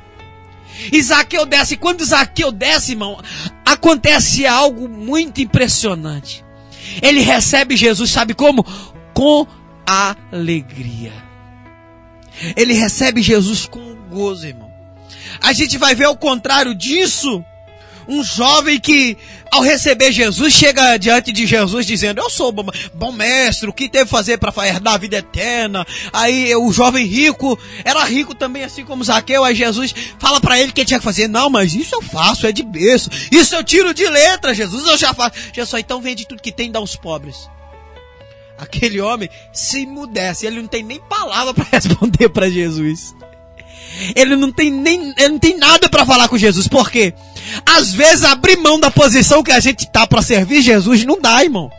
E 0.92 1.02
Zaqueu 1.02 1.44
desce, 1.44 1.74
e 1.74 1.76
quando 1.76 2.04
Zaqueu 2.04 2.52
desce, 2.52 2.92
irmão, 2.92 3.20
acontece 3.64 4.46
algo 4.46 4.88
muito 4.88 5.40
impressionante. 5.40 6.44
Ele 7.02 7.20
recebe 7.20 7.76
Jesus, 7.76 8.10
sabe 8.10 8.34
como? 8.34 8.64
Com 9.12 9.46
alegria. 9.86 11.12
Ele 12.56 12.72
recebe 12.72 13.20
Jesus 13.20 13.66
com 13.66 13.96
gozo, 14.08 14.46
irmão. 14.46 14.70
A 15.40 15.52
gente 15.52 15.76
vai 15.76 15.94
ver 15.94 16.04
ao 16.04 16.16
contrário 16.16 16.74
disso 16.74 17.44
um 18.08 18.24
jovem 18.24 18.80
que, 18.80 19.18
ao 19.50 19.60
receber 19.60 20.10
Jesus, 20.10 20.54
chega 20.54 20.96
diante 20.96 21.30
de 21.30 21.46
Jesus 21.46 21.84
dizendo: 21.84 22.20
Eu 22.20 22.30
sou 22.30 22.50
bom, 22.50 22.64
bom 22.94 23.12
mestre, 23.12 23.68
o 23.68 23.72
que 23.72 23.88
que 23.88 24.06
fazer 24.06 24.38
para 24.38 24.66
herdar 24.66 24.94
a 24.94 24.98
vida 24.98 25.18
eterna? 25.18 25.86
Aí 26.10 26.54
o 26.56 26.72
jovem 26.72 27.06
rico 27.06 27.58
era 27.84 28.02
rico 28.04 28.34
também, 28.34 28.64
assim 28.64 28.84
como 28.84 29.04
Zaqueu. 29.04 29.44
Aí 29.44 29.54
Jesus 29.54 29.94
fala 30.18 30.40
para 30.40 30.58
ele 30.58 30.72
que 30.72 30.80
ele 30.80 30.88
tinha 30.88 30.98
que 30.98 31.04
fazer: 31.04 31.28
Não, 31.28 31.50
mas 31.50 31.74
isso 31.74 31.94
eu 31.94 32.02
faço, 32.02 32.46
é 32.46 32.52
de 32.52 32.62
berço. 32.62 33.10
Isso 33.30 33.54
eu 33.54 33.62
tiro 33.62 33.92
de 33.92 34.08
letra, 34.08 34.54
Jesus, 34.54 34.86
eu 34.86 34.96
já 34.96 35.12
faço. 35.12 35.34
Jesus, 35.52 35.80
então 35.80 36.00
vende 36.00 36.26
tudo 36.26 36.40
que 36.40 36.50
tem 36.50 36.70
e 36.70 36.72
dá 36.72 36.78
aos 36.78 36.96
pobres. 36.96 37.48
Aquele 38.58 39.00
homem 39.00 39.28
se 39.52 39.86
mudesse, 39.86 40.46
ele 40.46 40.60
não 40.60 40.66
tem 40.66 40.82
nem 40.82 40.98
palavra 40.98 41.52
para 41.52 41.66
responder 41.70 42.28
para 42.30 42.50
Jesus. 42.50 43.14
Ele 44.14 44.36
não 44.36 44.52
tem 44.52 44.70
nem, 44.70 45.14
ele 45.16 45.28
não 45.28 45.38
tem 45.38 45.56
nada 45.56 45.88
para 45.88 46.06
falar 46.06 46.28
com 46.28 46.38
Jesus. 46.38 46.68
Por 46.68 46.90
quê? 46.90 47.14
Às 47.64 47.92
vezes 47.92 48.24
abrir 48.24 48.56
mão 48.56 48.78
da 48.78 48.90
posição 48.90 49.42
que 49.42 49.52
a 49.52 49.60
gente 49.60 49.88
tá 49.90 50.06
para 50.06 50.22
servir 50.22 50.62
Jesus 50.62 51.04
não 51.04 51.20
dá, 51.20 51.42
irmão. 51.42 51.70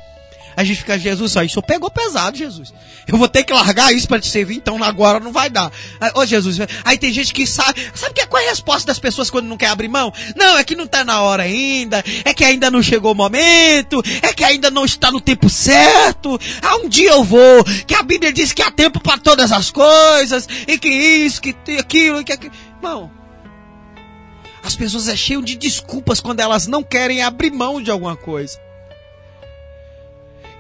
A 0.60 0.64
gente 0.66 0.80
fica, 0.80 1.00
Jesus, 1.00 1.34
isso 1.46 1.62
pegou 1.62 1.90
pesado, 1.90 2.38
Jesus. 2.38 2.74
Eu 3.08 3.18
vou 3.18 3.30
ter 3.30 3.46
que 3.46 3.54
largar 3.54 3.94
isso 3.94 4.08
para 4.08 4.20
te 4.20 4.28
servir, 4.28 4.58
então 4.58 4.84
agora 4.84 5.18
não 5.18 5.32
vai 5.32 5.50
dar. 5.50 5.72
Ô 6.14 6.26
Jesus, 6.26 6.58
aí 6.84 6.98
tem 6.98 7.14
gente 7.14 7.34
que 7.34 7.48
sabe, 7.48 7.80
sabe 7.96 8.14
que, 8.14 8.28
qual 8.28 8.44
é 8.44 8.48
a 8.48 8.50
resposta 8.50 8.86
das 8.88 9.00
pessoas 9.00 9.30
quando 9.30 9.48
não 9.48 9.56
quer 9.56 9.68
abrir 9.68 9.88
mão? 9.88 10.12
Não, 10.36 10.58
é 10.58 10.64
que 10.66 10.76
não 10.76 10.86
tá 10.86 11.06
na 11.06 11.22
hora 11.22 11.44
ainda, 11.44 12.04
é 12.26 12.34
que 12.34 12.44
ainda 12.44 12.70
não 12.70 12.84
chegou 12.84 13.14
o 13.14 13.16
momento, 13.16 14.04
é 14.22 14.34
que 14.34 14.44
ainda 14.44 14.70
não 14.70 14.84
está 14.84 15.10
no 15.10 15.22
tempo 15.22 15.50
certo. 15.50 16.38
Ah, 16.62 16.76
um 16.76 16.90
dia 16.90 17.12
eu 17.12 17.24
vou, 17.24 17.64
que 17.88 17.96
a 17.96 18.04
Bíblia 18.04 18.34
diz 18.34 18.52
que 18.52 18.62
há 18.62 18.70
tempo 18.70 19.00
para 19.00 19.18
todas 19.18 19.54
as 19.54 19.72
coisas, 19.72 20.46
e 20.68 20.78
que 20.78 20.90
isso, 20.90 21.42
que 21.42 21.56
aquilo, 21.80 22.22
que 22.22 22.34
aquilo. 22.34 22.54
Irmão, 22.76 23.10
as 24.64 24.76
pessoas 24.76 25.08
é 25.08 25.16
cheio 25.16 25.42
de 25.42 25.56
desculpas 25.56 26.20
quando 26.20 26.40
elas 26.40 26.68
não 26.68 26.84
querem 26.84 27.22
abrir 27.22 27.52
mão 27.52 27.82
de 27.82 27.92
alguma 27.92 28.16
coisa. 28.16 28.60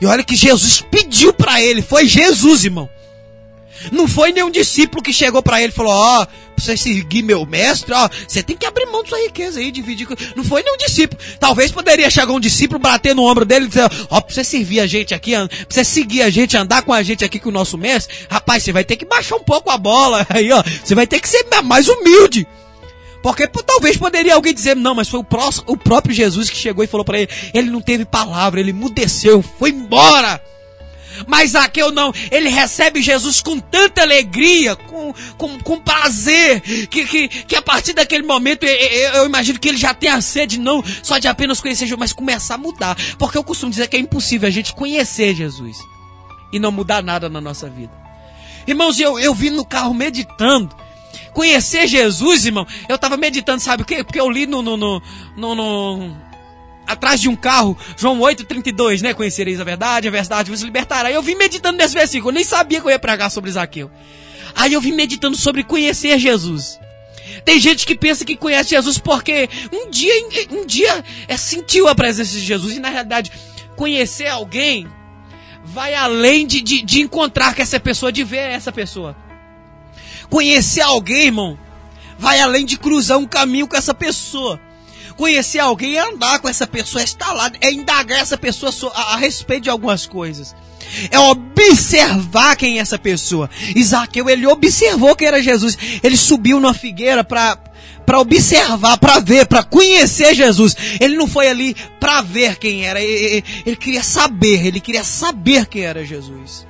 E 0.01 0.05
olha 0.05 0.23
que 0.23 0.35
Jesus 0.35 0.81
pediu 0.89 1.33
para 1.33 1.61
ele, 1.61 1.81
foi 1.81 2.07
Jesus, 2.07 2.63
irmão. 2.63 2.89
Não 3.91 4.07
foi 4.07 4.31
nenhum 4.31 4.49
discípulo 4.49 5.01
que 5.01 5.13
chegou 5.13 5.41
para 5.41 5.61
ele 5.61 5.71
e 5.71 5.75
falou: 5.75 5.93
Ó, 5.93 6.21
oh, 6.21 6.25
pra 6.25 6.35
você 6.57 6.75
seguir 6.75 7.21
meu 7.21 7.45
mestre, 7.45 7.93
ó, 7.93 8.09
você 8.27 8.43
tem 8.43 8.57
que 8.57 8.65
abrir 8.65 8.85
mão 8.87 9.03
da 9.03 9.09
sua 9.09 9.19
riqueza 9.19 9.59
aí, 9.59 9.71
dividir. 9.71 10.07
Não 10.35 10.43
foi 10.43 10.63
nenhum 10.63 10.77
discípulo. 10.77 11.21
Talvez 11.39 11.71
poderia 11.71 12.09
chegar 12.09 12.33
um 12.33 12.39
discípulo, 12.39 12.79
bater 12.79 13.15
no 13.15 13.23
ombro 13.23 13.45
dele 13.45 13.65
e 13.65 13.67
dizer: 13.69 13.89
Ó, 14.09 14.17
oh, 14.17 14.21
pra 14.21 14.33
você 14.33 14.43
servir 14.43 14.79
a 14.81 14.87
gente 14.87 15.13
aqui, 15.13 15.31
pra 15.31 15.47
você 15.69 15.83
seguir 15.83 16.23
a 16.23 16.29
gente, 16.29 16.57
andar 16.57 16.81
com 16.81 16.93
a 16.93 17.01
gente 17.01 17.23
aqui 17.23 17.39
com 17.39 17.49
o 17.49 17.53
nosso 17.53 17.77
mestre, 17.77 18.13
rapaz, 18.29 18.63
você 18.63 18.71
vai 18.71 18.83
ter 18.83 18.97
que 18.97 19.05
baixar 19.05 19.35
um 19.35 19.43
pouco 19.43 19.69
a 19.69 19.77
bola. 19.77 20.25
Aí, 20.29 20.51
ó, 20.51 20.61
você 20.83 20.93
vai 20.93 21.07
ter 21.07 21.19
que 21.19 21.29
ser 21.29 21.45
mais 21.63 21.87
humilde. 21.87 22.45
Porque 23.21 23.47
talvez 23.47 23.97
poderia 23.97 24.35
alguém 24.35 24.53
dizer, 24.53 24.75
não, 24.75 24.95
mas 24.95 25.09
foi 25.09 25.19
o, 25.19 25.25
o 25.67 25.77
próprio 25.77 26.15
Jesus 26.15 26.49
que 26.49 26.55
chegou 26.55 26.83
e 26.83 26.87
falou 26.87 27.03
para 27.03 27.19
ele. 27.19 27.29
Ele 27.53 27.69
não 27.69 27.81
teve 27.81 28.05
palavra, 28.05 28.59
ele 28.59 28.71
mudeceu, 28.71 29.41
foi 29.41 29.71
embora. 29.71 30.41
Mas 31.27 31.51
Zaqueu 31.51 31.91
não, 31.91 32.13
ele 32.31 32.49
recebe 32.49 33.01
Jesus 33.01 33.41
com 33.41 33.59
tanta 33.59 34.01
alegria, 34.01 34.75
com, 34.75 35.13
com, 35.37 35.59
com 35.59 35.79
prazer, 35.79 36.61
que, 36.61 37.05
que, 37.05 37.27
que 37.27 37.55
a 37.55 37.61
partir 37.61 37.93
daquele 37.93 38.23
momento 38.23 38.63
eu, 38.63 39.11
eu, 39.15 39.25
imagino 39.25 39.59
que 39.59 39.67
ele 39.67 39.77
já 39.77 39.93
tem 39.93 40.09
a 40.09 40.21
sede, 40.21 40.59
não 40.59 40.83
só 41.03 41.17
de 41.17 41.27
apenas 41.27 41.59
conhecer 41.59 41.85
Jesus, 41.85 41.99
mas 41.99 42.13
começar 42.13 42.55
a 42.55 42.57
mudar. 42.57 42.97
Porque 43.17 43.37
eu 43.37 43.43
costumo 43.43 43.71
dizer 43.71 43.87
que 43.87 43.97
é 43.97 43.99
impossível 43.99 44.47
a 44.47 44.51
gente 44.51 44.73
conhecer 44.73 45.35
Jesus 45.35 45.77
e 46.53 46.59
não 46.59 46.71
mudar 46.71 47.03
nada 47.03 47.29
na 47.29 47.41
nossa 47.41 47.69
vida. 47.69 47.91
Irmãos, 48.65 48.99
eu, 48.99 49.19
eu 49.19 49.33
vim 49.33 49.49
no 49.49 49.65
carro 49.65 49.93
meditando 49.93 50.73
Conhecer 51.39 51.87
Jesus, 51.87 52.45
irmão, 52.45 52.67
eu 52.89 52.95
estava 52.95 53.15
meditando, 53.15 53.61
sabe 53.61 53.83
o 53.83 53.85
quê? 53.85 54.03
Porque 54.03 54.19
eu 54.19 54.29
li 54.29 54.45
no, 54.45 54.61
no, 54.61 54.75
no, 54.75 55.01
no, 55.37 55.55
no 55.55 56.17
atrás 56.85 57.21
de 57.21 57.29
um 57.29 57.35
carro, 57.37 57.77
João 57.95 58.19
8,32, 58.19 58.99
né? 58.99 59.13
Conhecereis 59.13 59.57
a 59.57 59.63
verdade, 59.63 60.09
a 60.09 60.11
verdade 60.11 60.51
vos 60.51 60.61
libertará. 60.61 61.09
Eu 61.09 61.21
vim 61.21 61.35
meditando 61.35 61.77
nesse 61.77 61.93
versículo, 61.93 62.31
eu 62.31 62.33
nem 62.33 62.43
sabia 62.43 62.81
que 62.81 62.87
eu 62.87 62.91
ia 62.91 62.99
pregar 62.99 63.31
sobre 63.31 63.49
Zaqueu. 63.51 63.89
Aí 64.53 64.73
eu 64.73 64.81
vim 64.81 64.91
meditando 64.91 65.37
sobre 65.37 65.63
conhecer 65.63 66.19
Jesus. 66.19 66.77
Tem 67.45 67.57
gente 67.57 67.85
que 67.85 67.95
pensa 67.95 68.25
que 68.25 68.35
conhece 68.35 68.71
Jesus 68.71 68.97
porque 68.97 69.49
um 69.71 69.89
dia, 69.89 70.13
um 70.51 70.65
dia 70.65 71.05
é, 71.25 71.37
sentiu 71.37 71.87
a 71.87 71.95
presença 71.95 72.33
de 72.33 72.41
Jesus 72.41 72.75
e 72.75 72.81
na 72.81 72.89
realidade 72.89 73.31
conhecer 73.77 74.27
alguém 74.27 74.89
vai 75.63 75.95
além 75.95 76.45
de, 76.45 76.59
de, 76.59 76.81
de 76.81 76.99
encontrar 76.99 77.55
com 77.55 77.61
essa 77.61 77.79
pessoa, 77.79 78.11
de 78.11 78.25
ver 78.25 78.39
essa 78.39 78.73
pessoa. 78.73 79.15
Conhecer 80.29 80.81
alguém, 80.81 81.25
irmão, 81.25 81.57
vai 82.17 82.39
além 82.39 82.65
de 82.65 82.77
cruzar 82.77 83.17
um 83.17 83.25
caminho 83.25 83.67
com 83.67 83.75
essa 83.75 83.93
pessoa. 83.93 84.59
Conhecer 85.15 85.59
alguém 85.59 85.97
é 85.97 85.99
andar 85.99 86.39
com 86.39 86.47
essa 86.47 86.65
pessoa, 86.65 87.01
é 87.01 87.03
estar 87.03 87.33
lá, 87.33 87.51
é 87.59 87.71
indagar 87.71 88.21
essa 88.21 88.37
pessoa 88.37 88.71
a, 88.93 89.17
respeito 89.17 89.63
de 89.63 89.69
algumas 89.69 90.05
coisas. 90.05 90.55
É 91.11 91.19
observar 91.19 92.55
quem 92.55 92.77
é 92.77 92.81
essa 92.81 92.97
pessoa. 92.97 93.49
Isaqueu, 93.75 94.29
ele 94.29 94.47
observou 94.47 95.15
quem 95.15 95.27
era 95.27 95.43
Jesus. 95.43 95.77
Ele 96.01 96.15
subiu 96.15 96.59
numa 96.59 96.73
figueira 96.73 97.23
para 97.23 97.57
para 98.05 98.19
observar, 98.19 98.97
para 98.97 99.19
ver, 99.19 99.45
para 99.45 99.61
conhecer 99.61 100.33
Jesus. 100.33 100.75
Ele 100.99 101.15
não 101.15 101.27
foi 101.27 101.47
ali 101.47 101.75
para 101.99 102.21
ver 102.21 102.57
quem 102.57 102.83
era, 102.83 102.99
ele, 102.99 103.43
ele, 103.63 103.75
queria 103.75 104.01
saber, 104.01 104.65
ele 104.65 104.79
queria 104.79 105.03
saber 105.03 105.67
quem 105.67 105.83
era 105.83 106.03
Jesus. 106.03 106.65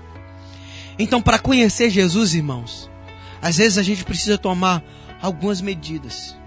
Então, 0.98 1.22
para 1.22 1.40
conhecer 1.40 1.90
Jesus, 1.90 2.34
irmãos, 2.34 2.90
às 3.42 3.58
vezes 3.58 3.78
a 3.78 3.84
gente 3.84 4.04
precisa 4.04 4.38
tomar 4.38 4.84
algumas 5.22 5.62
medidas. 5.62 6.38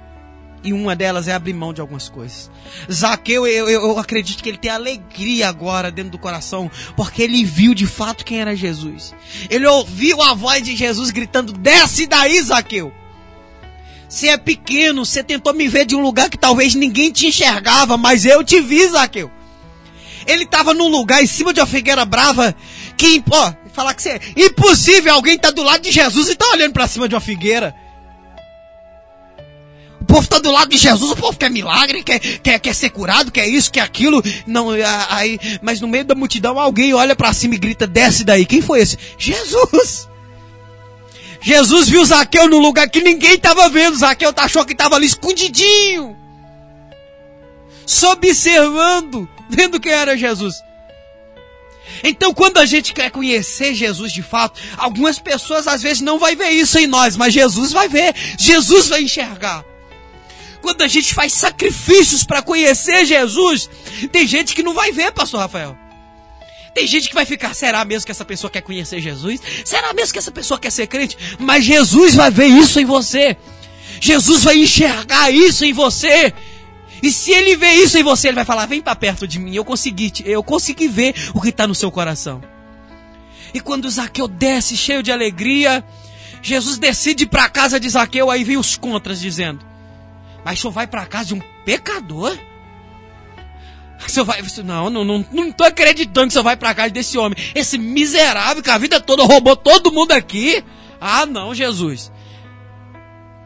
E 0.64 0.72
uma 0.72 0.94
delas 0.94 1.26
é 1.26 1.32
abrir 1.32 1.54
mão 1.54 1.72
de 1.72 1.80
algumas 1.80 2.08
coisas. 2.08 2.48
Zaqueu, 2.90 3.46
eu, 3.46 3.68
eu, 3.68 3.82
eu, 3.82 3.98
acredito 3.98 4.42
que 4.42 4.48
ele 4.48 4.58
tem 4.58 4.70
alegria 4.70 5.48
agora 5.48 5.90
dentro 5.90 6.12
do 6.12 6.18
coração, 6.18 6.70
porque 6.96 7.22
ele 7.22 7.44
viu 7.44 7.74
de 7.74 7.86
fato 7.86 8.24
quem 8.24 8.40
era 8.40 8.54
Jesus. 8.54 9.12
Ele 9.50 9.66
ouviu 9.66 10.22
a 10.22 10.34
voz 10.34 10.62
de 10.62 10.76
Jesus 10.76 11.10
gritando: 11.10 11.52
Desce 11.52 12.06
daí, 12.06 12.40
Zaqueu! 12.40 12.92
Você 14.08 14.28
é 14.28 14.36
pequeno, 14.36 15.04
você 15.04 15.24
tentou 15.24 15.54
me 15.54 15.66
ver 15.66 15.86
de 15.86 15.96
um 15.96 16.02
lugar 16.02 16.28
que 16.28 16.38
talvez 16.38 16.74
ninguém 16.74 17.10
te 17.10 17.26
enxergava, 17.26 17.96
mas 17.96 18.24
eu 18.24 18.44
te 18.44 18.60
vi, 18.60 18.86
Zaqueu. 18.86 19.30
Ele 20.26 20.44
estava 20.44 20.72
num 20.74 20.88
lugar 20.88 21.22
em 21.22 21.26
cima 21.26 21.52
de 21.52 21.60
uma 21.60 21.66
figueira 21.66 22.04
brava 22.04 22.54
que, 22.96 23.24
ó, 23.30 23.52
falar 23.72 23.94
que 23.94 24.08
é 24.08 24.20
impossível 24.36 25.14
alguém 25.14 25.38
tá 25.38 25.50
do 25.50 25.62
lado 25.62 25.82
de 25.82 25.90
Jesus 25.90 26.28
e 26.28 26.34
tá 26.34 26.48
olhando 26.50 26.72
para 26.72 26.88
cima 26.88 27.08
de 27.08 27.14
uma 27.14 27.20
figueira. 27.20 27.74
O 30.00 30.04
povo 30.04 30.22
está 30.22 30.38
do 30.38 30.50
lado 30.50 30.68
de 30.68 30.76
Jesus, 30.76 31.12
o 31.12 31.16
povo 31.16 31.38
quer 31.38 31.48
milagre, 31.48 32.02
quer, 32.02 32.18
quer, 32.18 32.58
quer 32.58 32.74
ser 32.74 32.90
curado, 32.90 33.30
quer 33.30 33.46
isso, 33.46 33.70
quer 33.70 33.80
aquilo. 33.80 34.22
Não, 34.46 34.70
aí, 35.08 35.38
mas 35.62 35.80
no 35.80 35.86
meio 35.86 36.04
da 36.04 36.14
multidão 36.14 36.58
alguém 36.58 36.92
olha 36.92 37.14
para 37.14 37.32
cima 37.32 37.54
e 37.54 37.58
grita: 37.58 37.86
desce 37.86 38.24
daí. 38.24 38.44
Quem 38.44 38.60
foi 38.60 38.80
esse? 38.80 38.98
Jesus! 39.16 40.08
Jesus 41.40 41.88
viu 41.88 42.04
Zaqueu 42.04 42.48
no 42.48 42.58
lugar 42.58 42.88
que 42.90 43.00
ninguém 43.00 43.34
estava 43.34 43.68
vendo. 43.68 43.96
Zaqueu 43.96 44.32
achou 44.36 44.64
que 44.64 44.72
estava 44.72 44.96
ali 44.96 45.06
escondidinho. 45.06 46.16
Só 47.86 48.12
observando, 48.12 49.28
vendo 49.48 49.80
quem 49.80 49.92
era 49.92 50.16
Jesus. 50.16 50.62
Então, 52.02 52.34
quando 52.34 52.58
a 52.58 52.66
gente 52.66 52.92
quer 52.92 53.10
conhecer 53.10 53.74
Jesus 53.74 54.12
de 54.12 54.22
fato, 54.22 54.60
algumas 54.76 55.18
pessoas 55.18 55.66
às 55.66 55.82
vezes 55.82 56.00
não 56.00 56.18
vai 56.18 56.34
ver 56.34 56.50
isso 56.50 56.78
em 56.78 56.86
nós, 56.86 57.16
mas 57.16 57.32
Jesus 57.32 57.72
vai 57.72 57.88
ver, 57.88 58.14
Jesus 58.38 58.88
vai 58.88 59.02
enxergar. 59.02 59.64
Quando 60.60 60.82
a 60.82 60.88
gente 60.88 61.12
faz 61.12 61.32
sacrifícios 61.32 62.24
para 62.24 62.40
conhecer 62.40 63.04
Jesus, 63.04 63.68
tem 64.10 64.26
gente 64.26 64.54
que 64.54 64.62
não 64.62 64.74
vai 64.74 64.92
ver, 64.92 65.12
pastor 65.12 65.40
Rafael. 65.40 65.76
Tem 66.74 66.86
gente 66.86 67.08
que 67.08 67.14
vai 67.14 67.26
ficar, 67.26 67.54
será 67.54 67.84
mesmo 67.84 68.06
que 68.06 68.12
essa 68.12 68.24
pessoa 68.24 68.50
quer 68.50 68.62
conhecer 68.62 69.00
Jesus? 69.00 69.40
Será 69.64 69.92
mesmo 69.92 70.12
que 70.12 70.18
essa 70.18 70.30
pessoa 70.30 70.58
quer 70.58 70.70
ser 70.70 70.86
crente? 70.86 71.18
Mas 71.38 71.64
Jesus 71.64 72.14
vai 72.14 72.30
ver 72.30 72.46
isso 72.46 72.80
em 72.80 72.84
você. 72.84 73.36
Jesus 74.00 74.44
vai 74.44 74.56
enxergar 74.56 75.30
isso 75.30 75.64
em 75.64 75.72
você. 75.72 76.32
E 77.02 77.10
se 77.10 77.32
ele 77.32 77.56
vê 77.56 77.72
isso 77.72 77.98
em 77.98 78.02
você, 78.02 78.28
ele 78.28 78.36
vai 78.36 78.44
falar: 78.44 78.66
"Vem 78.66 78.80
para 78.80 78.94
perto 78.94 79.26
de 79.26 79.38
mim. 79.38 79.54
Eu 79.54 79.64
consegui, 79.64 80.12
eu 80.24 80.42
consegui 80.42 80.86
ver 80.86 81.14
o 81.34 81.40
que 81.40 81.48
está 81.48 81.66
no 81.66 81.74
seu 81.74 81.90
coração." 81.90 82.40
E 83.52 83.60
quando 83.60 83.90
Zaqueu 83.90 84.28
desce 84.28 84.76
cheio 84.76 85.02
de 85.02 85.10
alegria, 85.12 85.84
Jesus 86.40 86.78
decide 86.78 87.24
ir 87.24 87.26
para 87.26 87.44
a 87.44 87.48
casa 87.48 87.78
de 87.78 87.88
Zaqueu, 87.88 88.30
aí 88.30 88.44
vem 88.44 88.56
os 88.56 88.76
contras 88.76 89.20
dizendo: 89.20 89.64
"Mas 90.44 90.60
senhor 90.60 90.72
vai 90.72 90.86
para 90.86 91.02
a 91.02 91.06
casa 91.06 91.26
de 91.26 91.34
um 91.34 91.42
pecador?" 91.64 92.38
Você 94.06 94.22
vai, 94.22 94.42
não, 94.64 94.90
não, 94.90 95.04
não, 95.04 95.24
não 95.30 95.52
tô 95.52 95.64
acreditando 95.64 96.26
que 96.26 96.32
você 96.32 96.42
vai 96.42 96.56
para 96.56 96.74
casa 96.74 96.90
desse 96.90 97.16
homem, 97.16 97.38
esse 97.54 97.78
miserável 97.78 98.62
que 98.62 98.70
a 98.70 98.78
vida 98.78 99.00
toda 99.00 99.22
roubou 99.22 99.54
todo 99.54 99.92
mundo 99.92 100.12
aqui. 100.12 100.64
Ah, 101.00 101.24
não, 101.24 101.54
Jesus. 101.54 102.10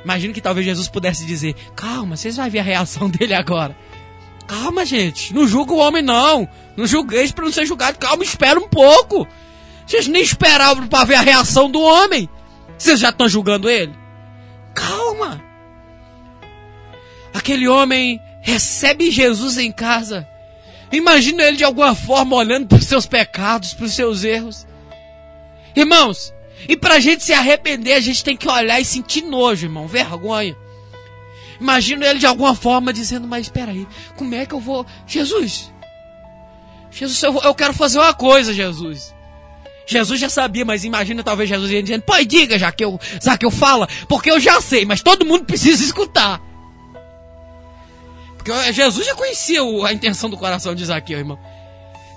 Imagino 0.07 0.33
que 0.33 0.41
talvez 0.41 0.65
Jesus 0.65 0.87
pudesse 0.87 1.27
dizer: 1.27 1.57
Calma, 1.75 2.17
vocês 2.17 2.37
vão 2.37 2.49
ver 2.49 2.61
a 2.61 2.63
reação 2.63 3.11
dele 3.11 3.35
agora. 3.35 3.77
Calma, 4.47 4.87
gente. 4.87 5.35
Não 5.35 5.49
julga 5.49 5.73
o 5.73 5.79
homem, 5.79 6.01
não. 6.01 6.49
Não 6.77 6.87
julgueis 6.87 7.33
para 7.33 7.45
não 7.45 7.51
ser 7.51 7.67
julgado. 7.67 7.99
Calma, 7.99 8.23
espera 8.23 8.61
um 8.61 8.69
pouco. 8.69 9.27
Vocês 9.85 10.07
nem 10.07 10.23
esperavam 10.23 10.87
para 10.87 11.05
ver 11.05 11.17
a 11.17 11.23
reação 11.23 11.69
do 11.69 11.81
homem. 11.81 12.29
Vocês 12.79 13.01
já 13.01 13.09
estão 13.09 13.29
julgando 13.29 13.69
ele? 13.69 13.93
Calma. 14.73 15.43
Aquele 17.35 17.67
homem 17.67 18.23
recebe 18.41 19.11
Jesus 19.11 19.59
em 19.59 19.73
casa. 19.73 20.25
Imagina 20.93 21.43
ele 21.43 21.57
de 21.57 21.65
alguma 21.65 21.97
forma 21.97 22.37
olhando 22.37 22.69
para 22.69 22.79
os 22.79 22.87
seus 22.87 23.07
pecados, 23.07 23.75
para 23.75 23.87
os 23.87 23.93
seus 23.93 24.23
erros. 24.23 24.69
Irmãos, 25.75 26.33
e 26.69 26.77
pra 26.77 27.01
gente 27.01 27.25
se 27.25 27.33
arrepender, 27.33 27.95
a 27.95 28.01
gente 28.01 28.25
tem 28.25 28.37
que 28.37 28.49
olhar 28.49 28.81
e 28.81 28.85
sentir 28.85 29.23
nojo, 29.23 29.67
irmão, 29.67 29.87
vergonha. 29.87 30.57
Imagino 31.61 32.05
ele 32.05 32.19
de 32.19 32.27
alguma 32.27 32.55
forma 32.55 32.93
dizendo, 32.93 33.27
mas 33.27 33.47
espera 33.47 33.73
aí, 33.73 33.87
como 34.17 34.35
é 34.35 34.45
que 34.47 34.55
eu 34.55 34.61
vou... 34.61 34.87
Jesus, 35.07 35.73
Jesus, 36.91 37.23
eu, 37.23 37.41
eu 37.43 37.55
quero 37.55 37.75
fazer 37.75 37.99
uma 37.99 38.15
coisa, 38.15 38.55
Jesus. 38.55 39.15
Jesus 39.87 40.19
já 40.19 40.29
sabia, 40.29 40.65
mas 40.65 40.85
imagina 40.85 41.23
talvez 41.23 41.49
Jesus 41.49 41.71
ia 41.71 41.83
dizendo, 41.83 42.03
pô, 42.03 42.13
diga, 42.25 42.59
já 42.59 42.73
que 42.73 42.85
eu, 42.85 42.99
já 43.23 43.37
que 43.39 43.47
eu 43.47 43.51
fala, 43.51 43.89
porque 44.09 44.31
eu 44.31 44.41
já 44.41 44.61
sei, 44.61 44.85
mas 44.85 45.03
todo 45.03 45.25
mundo 45.25 45.45
precisa 45.45 45.85
escutar. 45.85 46.41
Porque 48.37 48.73
Jesus 48.73 49.07
já 49.07 49.15
conhecia 49.15 49.61
a 49.87 49.93
intenção 49.93 50.31
do 50.31 50.37
coração 50.37 50.75
de 50.75 50.85
Zaqueu, 50.85 51.19
irmão. 51.19 51.39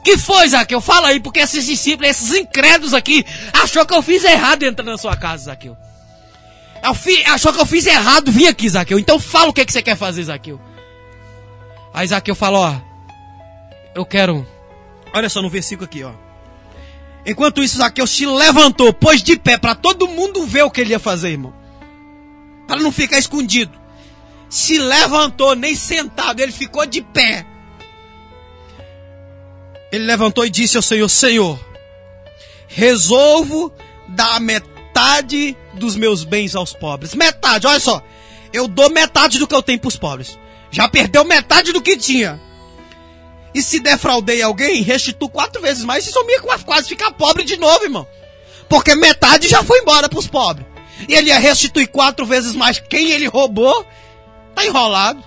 Que 0.04 0.18
foi, 0.18 0.48
Zaqueu? 0.48 0.80
Fala 0.80 1.10
aí, 1.10 1.20
porque 1.20 1.40
esses 1.40 1.66
discípulos, 1.66 2.10
esses 2.10 2.34
incrédulos 2.34 2.94
aqui, 2.94 3.26
achou 3.54 3.86
que 3.86 3.94
eu 3.94 4.02
fiz 4.02 4.24
errado 4.24 4.64
entrando 4.64 4.92
na 4.92 4.98
sua 4.98 5.16
casa, 5.16 5.46
Zaqueu. 5.46 5.78
Eu 6.82 6.94
fi, 6.94 7.24
achou 7.26 7.52
que 7.52 7.60
eu 7.60 7.66
fiz 7.66 7.86
errado 7.86 8.32
vir 8.32 8.48
aqui, 8.48 8.70
Zaqueu. 8.70 8.98
Então 8.98 9.20
fala 9.20 9.50
o 9.50 9.54
que, 9.54 9.66
que 9.66 9.72
você 9.72 9.82
quer 9.82 9.98
fazer, 9.98 10.24
Zaqueu. 10.24 10.60
Aí 11.94 12.08
Zaqueu 12.08 12.36
fala, 12.36 12.60
ó. 12.60 12.76
Eu 13.94 14.06
quero. 14.06 14.48
Olha 15.14 15.28
só 15.28 15.42
no 15.42 15.50
versículo 15.50 15.86
aqui, 15.86 16.04
ó. 16.04 16.12
Enquanto 17.26 17.62
isso, 17.62 17.78
Zaqueu 17.78 18.08
se 18.08 18.26
levantou, 18.26 18.94
pôs 18.94 19.22
de 19.22 19.38
pé, 19.38 19.58
para 19.58 19.76
todo 19.76 20.08
mundo 20.08 20.46
ver 20.46 20.64
o 20.64 20.72
que 20.72 20.80
ele 20.80 20.92
ia 20.92 21.00
fazer, 21.00 21.32
irmão. 21.32 21.54
Para 22.68 22.80
não 22.80 22.92
ficar 22.92 23.20
escondido. 23.20 23.78
Se 24.50 24.80
levantou, 24.80 25.56
nem 25.56 25.76
sentado, 25.76 26.40
ele 26.40 26.52
ficou 26.52 26.86
de 26.86 27.02
pé. 27.02 27.46
Ele 29.92 30.06
levantou 30.06 30.46
e 30.46 30.50
disse 30.50 30.78
ao 30.78 30.84
Senhor: 30.84 31.10
Senhor, 31.10 31.60
resolvo 32.68 33.74
dar 34.08 34.40
metade 34.40 35.58
dos 35.74 35.96
meus 35.96 36.24
bens 36.24 36.56
aos 36.56 36.74
pobres. 36.74 37.16
Metade, 37.16 37.68
olha 37.68 37.80
só. 37.80 38.02
Eu 38.52 38.68
dou 38.68 38.90
metade 38.90 39.38
do 39.38 39.48
que 39.48 39.56
eu 39.56 39.62
tenho 39.62 39.80
para 39.80 39.88
os 39.88 39.98
pobres. 39.98 40.38
Já 40.72 40.88
perdeu 40.88 41.24
metade 41.24 41.72
do 41.72 41.82
que 41.82 41.98
tinha. 41.98 42.40
E 43.54 43.62
se 43.62 43.80
defraudei 43.80 44.42
alguém, 44.42 44.82
restituo 44.82 45.30
quatro 45.30 45.62
vezes 45.62 45.84
mais 45.84 46.06
e 46.06 46.12
sumir 46.12 46.42
quase 46.66 46.88
ficar 46.88 47.12
pobre 47.12 47.44
de 47.44 47.58
novo, 47.58 47.84
irmão. 47.84 48.08
Porque 48.68 48.94
metade 48.94 49.48
já 49.48 49.64
foi 49.64 49.80
embora 49.80 50.08
para 50.08 50.20
os 50.20 50.28
pobres. 50.28 50.68
E 51.08 51.16
ele 51.16 51.30
ia 51.30 51.40
restituir 51.40 51.88
quatro 51.88 52.26
vezes 52.26 52.54
mais 52.54 52.80
quem 52.80 53.12
ele 53.12 53.28
roubou. 53.28 53.86
Tá 54.54 54.66
enrolado. 54.66 55.24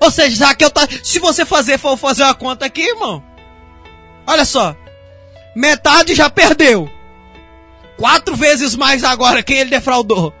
Ou 0.00 0.10
seja, 0.10 0.36
já 0.36 0.54
que 0.54 0.64
eu 0.64 0.70
tá. 0.70 0.86
Se 1.02 1.18
você 1.18 1.44
fazer, 1.44 1.78
for 1.78 1.96
fazer 1.96 2.22
uma 2.22 2.34
conta 2.34 2.66
aqui, 2.66 2.82
irmão. 2.82 3.22
Olha 4.28 4.44
só. 4.44 4.76
Metade 5.56 6.14
já 6.14 6.28
perdeu. 6.28 6.88
Quatro 7.96 8.36
vezes 8.36 8.76
mais 8.76 9.02
agora 9.02 9.42
quem 9.42 9.56
ele 9.56 9.70
defraudou. 9.70 10.34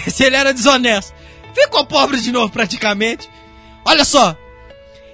Se 0.08 0.24
ele 0.24 0.36
era 0.36 0.54
desonesto. 0.54 1.12
Ficou 1.54 1.84
pobre 1.84 2.18
de 2.18 2.32
novo 2.32 2.50
praticamente. 2.50 3.28
Olha 3.84 4.06
só. 4.06 4.34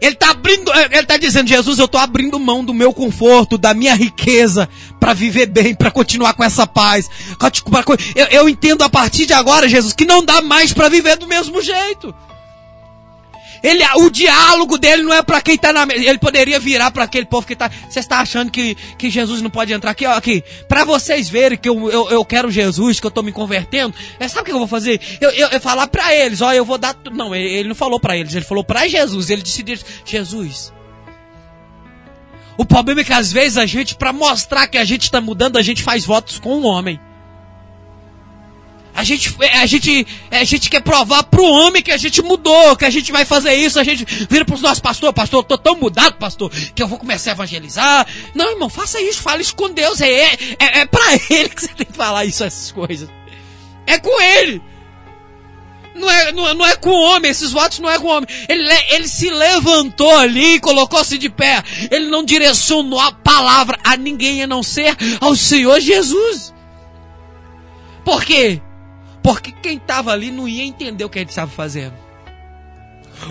Ele 0.01 0.15
está 0.15 0.31
abrindo, 0.31 0.73
ele 0.73 1.01
está 1.01 1.17
dizendo, 1.17 1.49
Jesus, 1.49 1.79
eu 1.79 1.87
estou 1.87 2.01
abrindo 2.01 2.39
mão 2.39 2.65
do 2.65 2.75
meu 2.75 2.93
conforto, 2.93 3.57
da 3.57 3.73
minha 3.73 3.95
riqueza, 3.95 4.69
para 5.01 5.15
viver 5.15 5.47
bem, 5.47 5.75
para 5.75 5.91
continuar 5.91 6.35
com 6.35 6.45
essa 6.45 6.67
paz. 6.67 7.09
Eu, 8.15 8.27
eu 8.27 8.49
entendo 8.49 8.83
a 8.83 8.89
partir 8.89 9.25
de 9.25 9.33
agora, 9.33 9.69
Jesus, 9.69 9.95
que 9.95 10.05
não 10.05 10.25
dá 10.25 10.43
mais 10.43 10.73
para 10.73 10.91
viver 10.91 11.17
do 11.17 11.27
mesmo 11.27 11.63
jeito. 11.63 12.15
Ele, 13.65 13.83
o 13.97 14.11
diálogo 14.11 14.77
dele 14.77 15.03
não 15.03 15.15
é 15.15 15.23
para 15.23 15.41
quem 15.41 15.55
está 15.55 15.73
na 15.73 15.87
mesa. 15.87 16.05
Ele 16.05 16.19
poderia 16.19 16.61
virar 16.61 16.91
para 16.91 17.05
aquele 17.05 17.25
povo 17.25 17.47
que 17.47 17.55
está. 17.55 17.71
Você 17.89 17.99
está 17.99 18.19
achando 18.19 18.51
que, 18.51 18.75
que 18.99 19.09
Jesus 19.09 19.41
não 19.41 19.49
pode 19.49 19.73
entrar 19.73 19.93
aqui? 19.93 20.05
Aqui. 20.05 20.45
Para 20.69 20.85
vocês 20.85 21.31
verem 21.31 21.57
que 21.57 21.67
eu, 21.67 21.91
eu, 21.91 22.11
eu 22.11 22.25
quero 22.27 22.51
Jesus, 22.51 23.01
que 23.01 23.07
eu 23.07 23.09
estou 23.09 23.25
me 23.25 23.33
convertendo. 23.33 23.95
É, 24.21 24.29
sabe 24.29 24.43
o 24.43 24.45
que 24.45 24.53
eu 24.53 24.59
vou 24.59 24.69
fazer? 24.69 25.01
Eu, 25.19 25.31
eu, 25.31 25.49
eu 25.49 25.61
falar 25.61 25.87
para 25.87 26.15
eles: 26.15 26.43
Ó, 26.43 26.53
eu 26.53 26.63
vou 26.63 26.77
dar. 26.77 26.95
Não, 27.11 27.35
ele, 27.35 27.55
ele 27.55 27.69
não 27.71 27.75
falou 27.75 27.99
para 27.99 28.15
eles. 28.15 28.35
Ele 28.35 28.45
falou 28.45 28.63
para 28.63 28.87
Jesus. 28.87 29.31
Ele 29.31 29.41
disse: 29.41 29.65
Jesus. 30.05 30.71
O 32.59 32.67
problema 32.67 33.01
é 33.01 33.05
que 33.05 33.15
às 33.15 33.33
vezes 33.33 33.57
a 33.57 33.65
gente, 33.65 33.95
para 33.95 34.13
mostrar 34.13 34.67
que 34.69 34.77
a 34.77 34.85
gente 34.85 35.05
está 35.05 35.23
mudando, 35.23 35.57
a 35.57 35.63
gente 35.63 35.83
faz 35.83 36.05
votos 36.05 36.39
com 36.39 36.59
um 36.59 36.67
homem. 36.67 37.01
A 38.95 39.03
gente, 39.03 39.35
a 39.61 39.67
gente, 39.67 40.07
a 40.31 40.45
gente 40.45 40.71
quer 40.71 40.81
provar 40.81 41.25
pro 41.25 41.45
homem 41.45 41.83
que 41.83 41.91
a 41.91 41.97
gente 41.97 42.23
mudou, 42.23 42.77
que 42.77 42.85
a 42.85 42.91
gente 42.91 43.11
vai 43.11 43.25
fazer 43.25 43.53
isso, 43.53 43.81
a 43.81 43.85
gente 43.85 44.05
vira 44.31 44.45
pros 44.45 44.61
nossos 44.61 44.79
pastor, 44.79 45.13
pastor, 45.13 45.41
eu 45.41 45.45
tô 45.45 45.59
tão 45.59 45.77
mudado, 45.77 46.15
pastor, 46.15 46.49
que 46.75 46.81
eu 46.81 46.87
vou 46.87 46.97
começar 46.97 47.33
a 47.33 47.35
evangelizar. 47.35 48.07
Não, 48.37 48.53
irmão, 48.53 48.69
faça 48.69 49.01
isso, 49.01 49.21
fale 49.21 49.43
isso 49.43 49.57
com 49.57 49.69
Deus, 49.69 50.01
é, 50.01 50.09
é, 50.09 50.37
é 50.59 50.87
pra 50.87 51.03
ele 51.29 51.49
que 51.49 51.63
você 51.63 51.75
tem 51.75 51.87
que 51.87 51.93
falar 51.93 52.25
isso, 52.25 52.45
essas 52.45 52.71
coisas. 52.71 53.09
É 53.85 53.99
com 53.99 54.21
ele. 54.23 54.63
Não 55.95 56.11
é, 56.11 56.33
não, 56.33 56.49
é, 56.49 56.55
não 56.55 56.67
é 56.67 56.77
com 56.77 56.91
o 56.91 57.03
homem, 57.03 57.31
esses 57.31 57.51
votos 57.51 57.81
não 57.81 57.91
é 57.91 57.99
com 57.99 58.07
o 58.07 58.11
homem. 58.11 58.29
Ele, 58.49 58.65
ele 58.91 59.09
se 59.09 59.29
levantou 59.31 60.17
ali 60.17 60.61
colocou-se 60.61 61.19
de 61.19 61.29
pé. 61.29 61.63
Ele 61.91 62.07
não 62.07 62.25
direcionou 62.25 63.01
a 63.01 63.11
palavra 63.13 63.79
a 63.83 63.97
ninguém 63.97 64.43
a 64.43 64.47
não 64.47 64.63
ser 64.63 64.97
ao 65.21 65.35
Senhor 65.35 65.81
Jesus. 65.81 66.55
Por 68.05 68.25
quê? 68.25 68.61
Porque 69.25 69.53
quem 69.53 69.79
estava 69.79 70.13
ali 70.13 70.31
não 70.31 70.47
ia 70.47 70.63
entender 70.63 71.03
o 71.03 71.09
que 71.09 71.19
ele 71.19 71.31
estava 71.31 71.51
fazendo. 71.51 71.95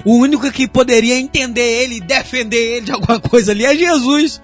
O 0.04 0.16
único 0.18 0.52
que 0.52 0.68
poderia 0.68 1.20
entender 1.20 1.84
ele 1.84 2.02
defender 2.02 2.78
ele 2.78 2.86
de 2.88 2.92
alguma 2.92 3.20
coisa 3.20 3.52
ali 3.52 3.64
é 3.64 3.76
Jesus. 3.76 4.42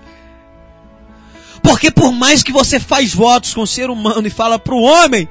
Porque 1.64 1.90
por 1.90 2.12
mais 2.12 2.44
que 2.44 2.52
você 2.52 2.80
faz 2.80 3.16
votos 3.16 3.56
com 3.56 3.62
o 3.62 3.68
ser 3.68 3.90
humano 3.90 4.28
e 4.28 4.30
fala 4.30 4.60
para 4.60 4.76
o 4.76 4.82
homem, 4.84 5.28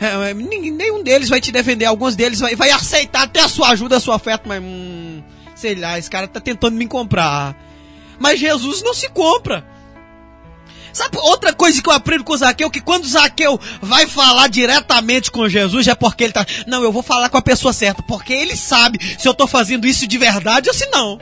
é, 0.00 0.30
é 0.30 0.34
nenhum 0.34 1.04
deles 1.04 1.28
vai 1.28 1.40
te 1.40 1.52
defender. 1.52 1.84
Alguns 1.84 2.16
deles 2.16 2.40
vai, 2.40 2.56
vai 2.56 2.72
aceitar 2.72 3.22
até 3.22 3.38
a 3.38 3.48
sua 3.48 3.68
ajuda, 3.68 3.98
a 3.98 4.00
sua 4.00 4.16
afeto, 4.16 4.48
mas 4.48 4.60
hum, 4.60 5.22
sei 5.54 5.76
lá, 5.76 5.96
esse 5.96 6.10
cara 6.10 6.26
tá 6.26 6.40
tentando 6.40 6.74
me 6.74 6.88
comprar. 6.88 7.56
Mas 8.18 8.40
Jesus 8.40 8.82
não 8.82 8.92
se 8.92 9.08
compra. 9.08 9.64
Sabe 10.98 11.16
outra 11.18 11.52
coisa 11.52 11.80
que 11.80 11.88
eu 11.88 11.92
aprendo 11.92 12.24
com 12.24 12.32
o 12.32 12.36
Zaqueu? 12.36 12.68
Que 12.68 12.80
quando 12.80 13.04
o 13.04 13.08
Zaqueu 13.08 13.60
vai 13.80 14.04
falar 14.08 14.48
diretamente 14.48 15.30
com 15.30 15.48
Jesus, 15.48 15.86
é 15.86 15.94
porque 15.94 16.24
ele 16.24 16.32
tá. 16.32 16.44
Não, 16.66 16.82
eu 16.82 16.90
vou 16.90 17.04
falar 17.04 17.28
com 17.28 17.36
a 17.36 17.42
pessoa 17.42 17.72
certa. 17.72 18.02
Porque 18.02 18.32
ele 18.32 18.56
sabe 18.56 18.98
se 19.16 19.28
eu 19.28 19.32
tô 19.32 19.46
fazendo 19.46 19.86
isso 19.86 20.08
de 20.08 20.18
verdade 20.18 20.68
ou 20.68 20.74
se 20.74 20.86
não. 20.86 21.20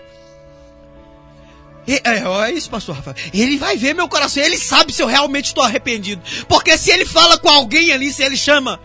É, 1.86 2.00
é 2.48 2.52
isso, 2.52 2.70
pastor 2.70 2.96
Rafael. 2.96 3.14
Ele 3.34 3.58
vai 3.58 3.76
ver 3.76 3.94
meu 3.94 4.08
coração, 4.08 4.42
ele 4.42 4.56
sabe 4.56 4.94
se 4.94 5.02
eu 5.02 5.06
realmente 5.06 5.48
estou 5.48 5.62
arrependido. 5.62 6.22
Porque 6.48 6.78
se 6.78 6.90
ele 6.90 7.04
fala 7.04 7.36
com 7.36 7.50
alguém 7.50 7.92
ali, 7.92 8.10
se 8.10 8.22
ele 8.22 8.36
chama, 8.36 8.80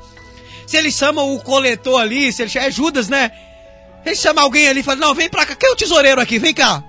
se 0.67 0.75
ele 0.75 0.91
chama 0.91 1.23
o 1.23 1.39
coletor 1.39 2.01
ali, 2.01 2.34
se 2.34 2.41
ele 2.41 2.49
chama, 2.49 2.65
é 2.65 2.71
Judas, 2.71 3.08
né? 3.08 3.32
Ele 4.06 4.15
chama 4.17 4.41
alguém 4.41 4.67
ali 4.67 4.82
e 4.82 4.84
fala, 4.84 4.99
não, 4.99 5.15
vem 5.15 5.30
pra 5.30 5.45
cá, 5.45 5.56
quem 5.56 5.69
é 5.69 5.71
o 5.71 5.75
tesoureiro 5.77 6.19
aqui? 6.19 6.38
Vem 6.38 6.54
cá. 6.54 6.84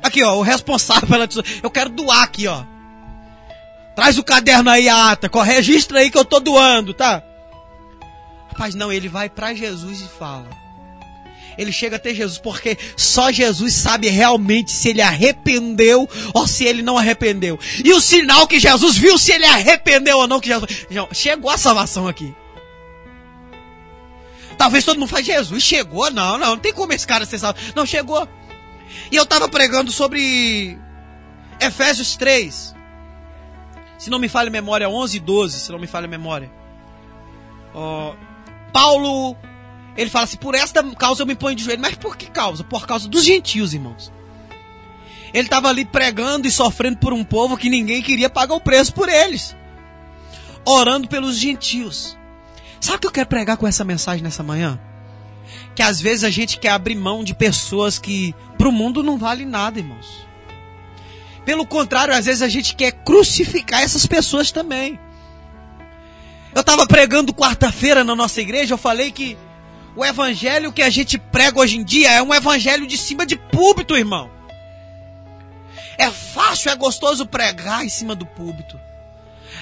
Aqui, 0.00 0.22
ó, 0.22 0.36
o 0.36 0.42
responsável 0.42 1.08
pela 1.08 1.26
tesoura. 1.26 1.48
Eu 1.60 1.70
quero 1.72 1.90
doar 1.90 2.22
aqui, 2.22 2.46
ó. 2.46 2.75
Traz 3.96 4.18
o 4.18 4.22
caderno 4.22 4.68
aí, 4.70 4.90
a 4.90 5.12
ata. 5.12 5.30
Registra 5.42 6.00
aí 6.00 6.10
que 6.10 6.18
eu 6.18 6.24
tô 6.24 6.38
doando, 6.38 6.92
tá? 6.92 7.22
Rapaz, 8.50 8.74
não, 8.74 8.92
ele 8.92 9.08
vai 9.08 9.30
para 9.30 9.54
Jesus 9.54 10.02
e 10.02 10.08
fala. 10.18 10.48
Ele 11.56 11.72
chega 11.72 11.96
até 11.96 12.12
Jesus 12.12 12.36
porque 12.36 12.76
só 12.94 13.32
Jesus 13.32 13.72
sabe 13.72 14.08
realmente 14.08 14.70
se 14.70 14.90
ele 14.90 15.00
arrependeu 15.00 16.06
ou 16.34 16.46
se 16.46 16.64
ele 16.64 16.82
não 16.82 16.98
arrependeu. 16.98 17.58
E 17.82 17.90
o 17.94 18.00
sinal 18.00 18.46
que 18.46 18.60
Jesus 18.60 18.98
viu 18.98 19.16
se 19.16 19.32
ele 19.32 19.46
arrependeu 19.46 20.18
ou 20.18 20.28
não 20.28 20.40
que 20.40 20.48
Jesus 20.48 20.86
chegou 21.12 21.50
a 21.50 21.56
salvação 21.56 22.06
aqui. 22.06 22.34
Talvez 24.58 24.84
todo 24.84 24.98
mundo 24.98 25.08
fale, 25.08 25.24
Jesus 25.24 25.62
chegou? 25.62 26.10
Não, 26.10 26.36
não, 26.36 26.48
não 26.48 26.58
tem 26.58 26.72
como 26.72 26.92
esse 26.92 27.06
cara 27.06 27.24
ser 27.24 27.38
salvo. 27.38 27.58
Não, 27.74 27.86
chegou. 27.86 28.28
E 29.10 29.16
eu 29.16 29.22
estava 29.22 29.48
pregando 29.48 29.90
sobre 29.90 30.78
Efésios 31.58 32.16
3. 32.16 32.75
Se 33.98 34.10
não 34.10 34.18
me 34.18 34.28
falha 34.28 34.48
a 34.48 34.52
memória, 34.52 34.88
11 34.88 35.16
e 35.16 35.20
12, 35.20 35.60
se 35.60 35.72
não 35.72 35.78
me 35.78 35.86
falha 35.86 36.06
a 36.06 36.08
memória. 36.08 36.50
Oh, 37.74 38.14
Paulo, 38.72 39.36
ele 39.96 40.10
fala 40.10 40.24
assim: 40.24 40.36
por 40.36 40.54
esta 40.54 40.82
causa 40.94 41.22
eu 41.22 41.26
me 41.26 41.34
ponho 41.34 41.56
de 41.56 41.64
joelho. 41.64 41.80
Mas 41.80 41.94
por 41.94 42.16
que 42.16 42.26
causa? 42.26 42.62
Por 42.62 42.86
causa 42.86 43.08
dos 43.08 43.24
gentios, 43.24 43.72
irmãos. 43.74 44.12
Ele 45.32 45.46
estava 45.46 45.68
ali 45.68 45.84
pregando 45.84 46.46
e 46.46 46.50
sofrendo 46.50 46.98
por 46.98 47.12
um 47.12 47.24
povo 47.24 47.56
que 47.56 47.68
ninguém 47.68 48.02
queria 48.02 48.30
pagar 48.30 48.54
o 48.54 48.60
preço 48.60 48.94
por 48.94 49.08
eles. 49.08 49.56
Orando 50.64 51.08
pelos 51.08 51.36
gentios. 51.36 52.16
Sabe 52.80 52.96
o 52.96 53.00
que 53.00 53.06
eu 53.06 53.12
quero 53.12 53.28
pregar 53.28 53.56
com 53.56 53.66
essa 53.66 53.84
mensagem 53.84 54.22
nessa 54.22 54.42
manhã? 54.42 54.78
Que 55.74 55.82
às 55.82 56.00
vezes 56.00 56.24
a 56.24 56.30
gente 56.30 56.58
quer 56.58 56.70
abrir 56.70 56.94
mão 56.94 57.22
de 57.22 57.34
pessoas 57.34 57.98
que 57.98 58.34
para 58.56 58.68
o 58.68 58.72
mundo 58.72 59.02
não 59.02 59.18
vale 59.18 59.44
nada, 59.44 59.78
irmãos. 59.78 60.25
Pelo 61.46 61.64
contrário, 61.64 62.12
às 62.12 62.26
vezes 62.26 62.42
a 62.42 62.48
gente 62.48 62.74
quer 62.74 62.90
crucificar 62.90 63.80
essas 63.80 64.04
pessoas 64.04 64.50
também. 64.50 64.98
Eu 66.52 66.60
estava 66.60 66.84
pregando 66.88 67.32
quarta-feira 67.32 68.02
na 68.02 68.16
nossa 68.16 68.40
igreja, 68.40 68.74
eu 68.74 68.78
falei 68.78 69.12
que 69.12 69.38
o 69.94 70.04
evangelho 70.04 70.72
que 70.72 70.82
a 70.82 70.90
gente 70.90 71.16
prega 71.16 71.60
hoje 71.60 71.76
em 71.76 71.84
dia 71.84 72.10
é 72.10 72.20
um 72.20 72.34
evangelho 72.34 72.84
de 72.84 72.98
cima 72.98 73.24
de 73.24 73.36
púlpito, 73.36 73.96
irmão. 73.96 74.28
É 75.96 76.10
fácil, 76.10 76.70
é 76.70 76.74
gostoso 76.74 77.24
pregar 77.24 77.84
em 77.84 77.88
cima 77.88 78.16
do 78.16 78.26
púlpito. 78.26 78.78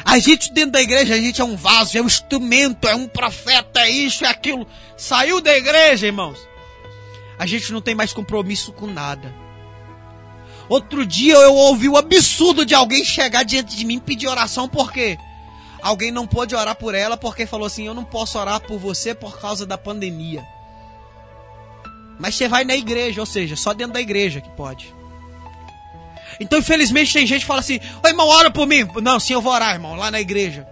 A 0.07 0.18
gente 0.18 0.53
dentro 0.55 0.73
da 0.73 0.81
igreja, 0.81 1.14
a 1.14 1.18
gente 1.18 1.40
é 1.40 1.44
um 1.44 1.55
vaso, 1.55 1.99
é 1.99 2.01
um 2.01 2.07
instrumento, 2.07 2.88
é 2.88 2.94
um 2.94 3.07
profeta, 3.07 3.81
é 3.81 3.90
isso, 3.90 4.25
é 4.25 4.29
aquilo. 4.29 4.66
Saiu 4.97 5.38
da 5.38 5.55
igreja, 5.55 6.07
irmãos. 6.07 6.38
A 7.38 7.44
gente 7.44 7.70
não 7.73 7.83
tem 7.83 7.94
mais 7.94 8.12
compromisso 8.12 8.73
com 8.73 8.87
nada. 8.87 9.44
Outro 10.68 11.05
dia 11.05 11.35
eu 11.35 11.55
ouvi 11.55 11.88
o 11.88 11.96
absurdo 11.96 12.64
de 12.64 12.74
alguém 12.74 13.05
chegar 13.05 13.42
diante 13.42 13.77
de 13.77 13.85
mim 13.85 13.96
e 13.96 14.00
pedir 14.00 14.29
oração, 14.29 14.68
por 14.68 14.92
quê? 14.92 15.18
alguém 15.85 16.11
não 16.11 16.27
pôde 16.27 16.55
orar 16.55 16.74
por 16.74 16.94
ela 16.94 17.16
porque 17.16 17.46
falou 17.46 17.66
assim: 17.66 17.87
Eu 17.87 17.94
não 17.94 18.05
posso 18.05 18.38
orar 18.38 18.59
por 18.61 18.79
você 18.79 19.14
por 19.14 19.38
causa 19.38 19.66
da 19.66 19.77
pandemia. 19.77 20.44
Mas 22.18 22.35
você 22.35 22.48
vai 22.48 22.64
na 22.64 22.74
igreja, 22.74 23.20
ou 23.20 23.27
seja, 23.27 23.55
só 23.55 23.74
dentro 23.74 23.92
da 23.92 24.00
igreja 24.00 24.40
que 24.40 24.48
pode. 24.50 24.94
Então, 26.40 26.59
infelizmente, 26.59 27.12
tem 27.12 27.27
gente 27.27 27.42
que 27.42 27.46
fala 27.46 27.61
assim: 27.61 27.79
Ô 28.03 28.09
irmão, 28.09 28.27
ora 28.27 28.50
por 28.50 28.66
mim. 28.66 28.88
Não, 29.03 29.20
sim, 29.20 29.35
eu 29.35 29.42
vou 29.42 29.53
orar, 29.53 29.74
irmão, 29.74 29.94
lá 29.94 30.11
na 30.11 30.20
igreja. 30.20 30.66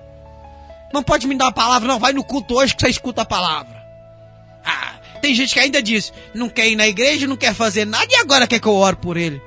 Não 0.93 1.03
pode 1.03 1.27
me 1.27 1.37
dar 1.37 1.47
uma 1.47 1.53
palavra, 1.53 1.87
não. 1.87 1.99
Vai 1.99 2.13
no 2.13 2.25
culto 2.25 2.55
hoje 2.55 2.75
que 2.75 2.81
você 2.81 2.89
escuta 2.89 3.23
a 3.23 3.27
palavra. 3.27 3.83
Ah, 4.65 4.95
tem 5.21 5.35
gente 5.35 5.53
que 5.53 5.61
ainda 5.61 5.83
diz: 5.83 6.13
Não 6.35 6.49
quer 6.49 6.69
ir 6.69 6.77
na 6.77 6.89
igreja, 6.89 7.27
não 7.27 7.37
quer 7.37 7.55
fazer 7.55 7.85
nada 7.85 8.09
e 8.11 8.17
agora 8.17 8.47
quer 8.47 8.59
que 8.59 8.67
eu 8.67 8.75
ore 8.75 8.97
por 8.97 9.17
ele. 9.17 9.41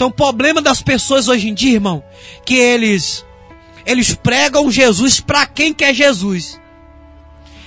Então, 0.00 0.08
o 0.08 0.12
problema 0.12 0.62
das 0.62 0.80
pessoas 0.80 1.28
hoje 1.28 1.50
em 1.50 1.52
dia, 1.52 1.74
irmão, 1.74 2.02
que 2.46 2.54
eles 2.54 3.22
eles 3.84 4.14
pregam 4.14 4.70
Jesus 4.70 5.20
para 5.20 5.44
quem 5.44 5.74
quer 5.74 5.92
Jesus. 5.92 6.58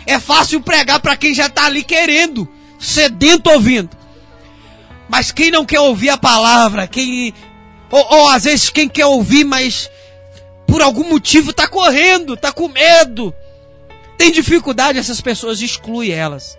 É 0.04 0.20
fácil 0.20 0.60
pregar 0.60 1.00
para 1.00 1.16
quem 1.16 1.32
já 1.32 1.46
está 1.46 1.66
ali 1.66 1.84
querendo, 1.84 2.50
sedento 2.80 3.52
ouvindo. 3.52 3.96
Mas 5.08 5.32
quem 5.32 5.52
não 5.52 5.64
quer 5.64 5.80
ouvir 5.82 6.10
a 6.10 6.18
palavra, 6.18 6.88
quem 6.88 7.36
ou, 7.92 8.04
ou 8.04 8.30
às 8.30 8.46
vezes 8.46 8.72
quem 8.72 8.90
quer 8.90 9.06
ouvir, 9.06 9.44
mas 9.44 9.88
por 10.66 10.82
algum 10.82 11.08
motivo 11.08 11.52
está 11.52 11.68
correndo, 11.68 12.34
está 12.34 12.52
com 12.52 12.68
medo, 12.68 13.32
tem 14.18 14.32
dificuldade, 14.32 14.98
essas 14.98 15.22
pessoas 15.22 15.62
exclui 15.62 16.10
elas. 16.10 16.58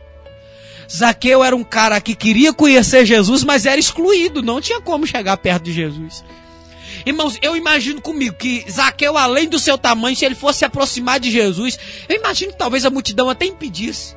Zaqueu 0.90 1.42
era 1.42 1.54
um 1.54 1.64
cara 1.64 2.00
que 2.00 2.14
queria 2.14 2.52
conhecer 2.52 3.04
Jesus, 3.04 3.42
mas 3.44 3.66
era 3.66 3.78
excluído, 3.78 4.42
não 4.42 4.60
tinha 4.60 4.80
como 4.80 5.06
chegar 5.06 5.36
perto 5.36 5.64
de 5.64 5.72
Jesus. 5.72 6.24
Irmãos, 7.06 7.38
eu 7.42 7.56
imagino 7.56 8.00
comigo 8.00 8.34
que 8.36 8.64
Zaqueu, 8.70 9.18
além 9.18 9.48
do 9.48 9.58
seu 9.58 9.76
tamanho, 9.76 10.16
se 10.16 10.24
ele 10.24 10.34
fosse 10.34 10.60
se 10.60 10.64
aproximar 10.64 11.20
de 11.20 11.30
Jesus, 11.30 11.78
eu 12.08 12.16
imagino 12.16 12.52
que 12.52 12.58
talvez 12.58 12.84
a 12.84 12.90
multidão 12.90 13.28
até 13.28 13.44
impedisse. 13.44 14.16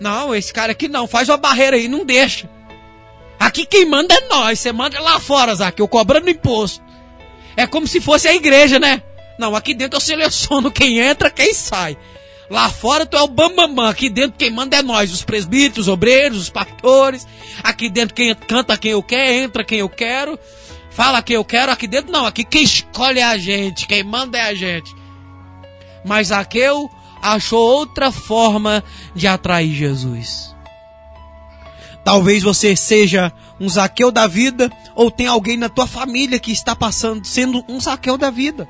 Não, 0.00 0.34
esse 0.34 0.52
cara 0.52 0.72
aqui 0.72 0.88
não, 0.88 1.06
faz 1.06 1.28
uma 1.28 1.36
barreira 1.36 1.76
aí, 1.76 1.86
não 1.86 2.04
deixa. 2.04 2.48
Aqui 3.38 3.66
quem 3.66 3.84
manda 3.84 4.14
é 4.14 4.28
nós, 4.28 4.58
você 4.58 4.72
manda 4.72 4.98
lá 5.00 5.20
fora, 5.20 5.54
Zaqueu, 5.54 5.86
cobrando 5.86 6.30
imposto. 6.30 6.82
É 7.56 7.66
como 7.66 7.86
se 7.86 8.00
fosse 8.00 8.26
a 8.26 8.34
igreja, 8.34 8.78
né? 8.78 9.02
Não, 9.38 9.54
aqui 9.54 9.74
dentro 9.74 9.96
eu 9.96 10.00
seleciono 10.00 10.70
quem 10.70 10.98
entra, 10.98 11.30
quem 11.30 11.52
sai. 11.52 11.96
Lá 12.54 12.68
fora 12.68 13.04
tu 13.04 13.16
é 13.16 13.20
o 13.20 13.26
bambambam, 13.26 13.66
bam, 13.66 13.74
bam. 13.74 13.88
aqui 13.88 14.08
dentro 14.08 14.38
quem 14.38 14.48
manda 14.48 14.76
é 14.76 14.82
nós, 14.82 15.12
os 15.12 15.24
presbíteros, 15.24 15.88
os 15.88 15.92
obreiros, 15.92 16.38
os 16.38 16.50
pastores. 16.50 17.26
Aqui 17.64 17.90
dentro 17.90 18.14
quem 18.14 18.32
canta 18.32 18.78
quem 18.78 18.92
eu 18.92 19.02
quero, 19.02 19.32
entra 19.32 19.64
quem 19.64 19.80
eu 19.80 19.88
quero. 19.88 20.38
Fala 20.88 21.20
que 21.20 21.32
eu 21.32 21.44
quero 21.44 21.72
aqui 21.72 21.88
dentro, 21.88 22.12
não. 22.12 22.24
Aqui 22.24 22.44
quem 22.44 22.62
escolhe 22.62 23.18
é 23.18 23.24
a 23.24 23.36
gente, 23.36 23.88
quem 23.88 24.04
manda 24.04 24.38
é 24.38 24.42
a 24.42 24.54
gente. 24.54 24.94
Mas 26.04 26.28
Zaqueu 26.28 26.88
achou 27.20 27.58
outra 27.58 28.12
forma 28.12 28.84
de 29.16 29.26
atrair 29.26 29.74
Jesus. 29.74 30.54
Talvez 32.04 32.44
você 32.44 32.76
seja 32.76 33.32
um 33.58 33.68
Zaqueu 33.68 34.12
da 34.12 34.28
vida, 34.28 34.70
ou 34.94 35.10
tem 35.10 35.26
alguém 35.26 35.56
na 35.56 35.68
tua 35.68 35.88
família 35.88 36.38
que 36.38 36.52
está 36.52 36.76
passando, 36.76 37.26
sendo 37.26 37.64
um 37.68 37.80
Zaqueu 37.80 38.16
da 38.16 38.30
vida, 38.30 38.68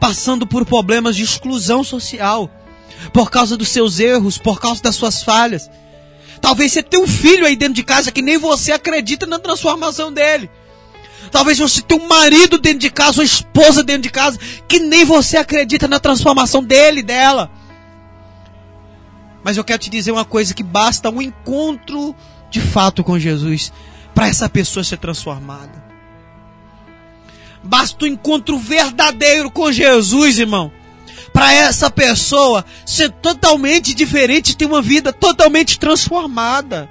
passando 0.00 0.46
por 0.46 0.64
problemas 0.64 1.14
de 1.14 1.22
exclusão 1.22 1.84
social, 1.84 2.48
por 3.12 3.30
causa 3.30 3.56
dos 3.56 3.68
seus 3.68 3.98
erros, 4.00 4.38
por 4.38 4.60
causa 4.60 4.82
das 4.82 4.96
suas 4.96 5.22
falhas. 5.22 5.70
Talvez 6.40 6.72
você 6.72 6.82
tenha 6.82 7.02
um 7.02 7.06
filho 7.06 7.46
aí 7.46 7.56
dentro 7.56 7.74
de 7.74 7.82
casa 7.82 8.12
que 8.12 8.20
nem 8.20 8.36
você 8.38 8.72
acredita 8.72 9.26
na 9.26 9.38
transformação 9.38 10.12
dele. 10.12 10.50
Talvez 11.30 11.58
você 11.58 11.80
tenha 11.80 12.00
um 12.00 12.06
marido 12.06 12.58
dentro 12.58 12.80
de 12.80 12.90
casa, 12.90 13.20
uma 13.20 13.24
esposa 13.24 13.82
dentro 13.82 14.02
de 14.02 14.10
casa, 14.10 14.38
que 14.68 14.78
nem 14.78 15.04
você 15.04 15.36
acredita 15.36 15.88
na 15.88 15.98
transformação 15.98 16.62
dele, 16.62 17.02
dela. 17.02 17.50
Mas 19.42 19.56
eu 19.56 19.64
quero 19.64 19.78
te 19.78 19.90
dizer 19.90 20.12
uma 20.12 20.24
coisa: 20.24 20.54
que 20.54 20.62
basta 20.62 21.10
um 21.10 21.20
encontro 21.20 22.14
de 22.50 22.60
fato 22.60 23.02
com 23.02 23.18
Jesus 23.18 23.72
para 24.14 24.28
essa 24.28 24.48
pessoa 24.48 24.84
ser 24.84 24.98
transformada. 24.98 25.82
Basta 27.62 28.04
um 28.04 28.08
encontro 28.08 28.58
verdadeiro 28.58 29.50
com 29.50 29.72
Jesus, 29.72 30.38
irmão. 30.38 30.70
Para 31.34 31.52
essa 31.52 31.90
pessoa 31.90 32.64
ser 32.86 33.10
totalmente 33.10 33.92
diferente, 33.92 34.56
ter 34.56 34.66
uma 34.66 34.80
vida 34.80 35.12
totalmente 35.12 35.80
transformada. 35.80 36.88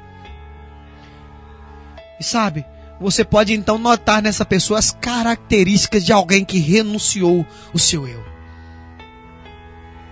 E 2.20 2.24
sabe, 2.26 2.66
você 3.00 3.24
pode 3.24 3.54
então 3.54 3.78
notar 3.78 4.22
nessa 4.22 4.44
pessoa 4.44 4.80
as 4.80 4.92
características 4.92 6.04
de 6.04 6.12
alguém 6.12 6.44
que 6.44 6.60
renunciou 6.60 7.48
o 7.74 7.80
seu 7.80 8.06
eu. 8.06 8.22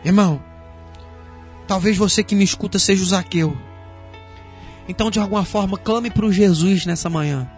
Irmão, 0.06 0.41
talvez 1.67 1.98
você 1.98 2.24
que 2.24 2.34
me 2.34 2.46
escuta 2.46 2.80
seja 2.80 3.04
o 3.04 3.08
Zaqueu. 3.08 3.56
Então, 4.88 5.12
de 5.12 5.20
alguma 5.20 5.44
forma, 5.44 5.78
clame 5.78 6.10
para 6.10 6.26
o 6.26 6.32
Jesus 6.32 6.86
nessa 6.86 7.10
manhã. 7.10 7.50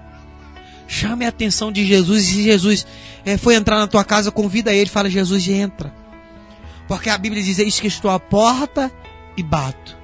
Chame 0.88 1.24
a 1.24 1.30
atenção 1.30 1.72
de 1.72 1.86
Jesus. 1.86 2.24
E 2.24 2.34
se 2.34 2.44
Jesus 2.44 2.88
é, 3.24 3.38
foi 3.38 3.54
entrar 3.54 3.78
na 3.78 3.88
tua 3.88 4.04
casa, 4.04 4.32
convida 4.32 4.74
ele. 4.74 4.90
Fala, 4.90 5.08
Jesus, 5.08 5.48
entra. 5.48 6.03
Porque 6.88 7.10
a 7.10 7.18
Bíblia 7.18 7.42
diz: 7.42 7.60
Eis 7.60 7.80
que 7.80 7.88
estou 7.88 8.12
à 8.12 8.20
porta 8.20 8.92
e 9.36 9.44
bato. 9.44 9.98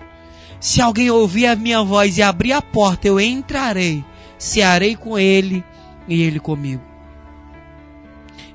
Se 0.59 0.81
alguém 0.81 1.09
ouvir 1.09 1.45
a 1.47 1.55
minha 1.55 1.81
voz 1.83 2.17
e 2.17 2.21
abrir 2.21 2.51
a 2.51 2.61
porta, 2.61 3.07
eu 3.07 3.19
entrarei 3.19 4.03
cearei 4.39 4.95
com 4.95 5.19
ele 5.19 5.63
e 6.07 6.23
ele 6.23 6.39
comigo. 6.39 6.81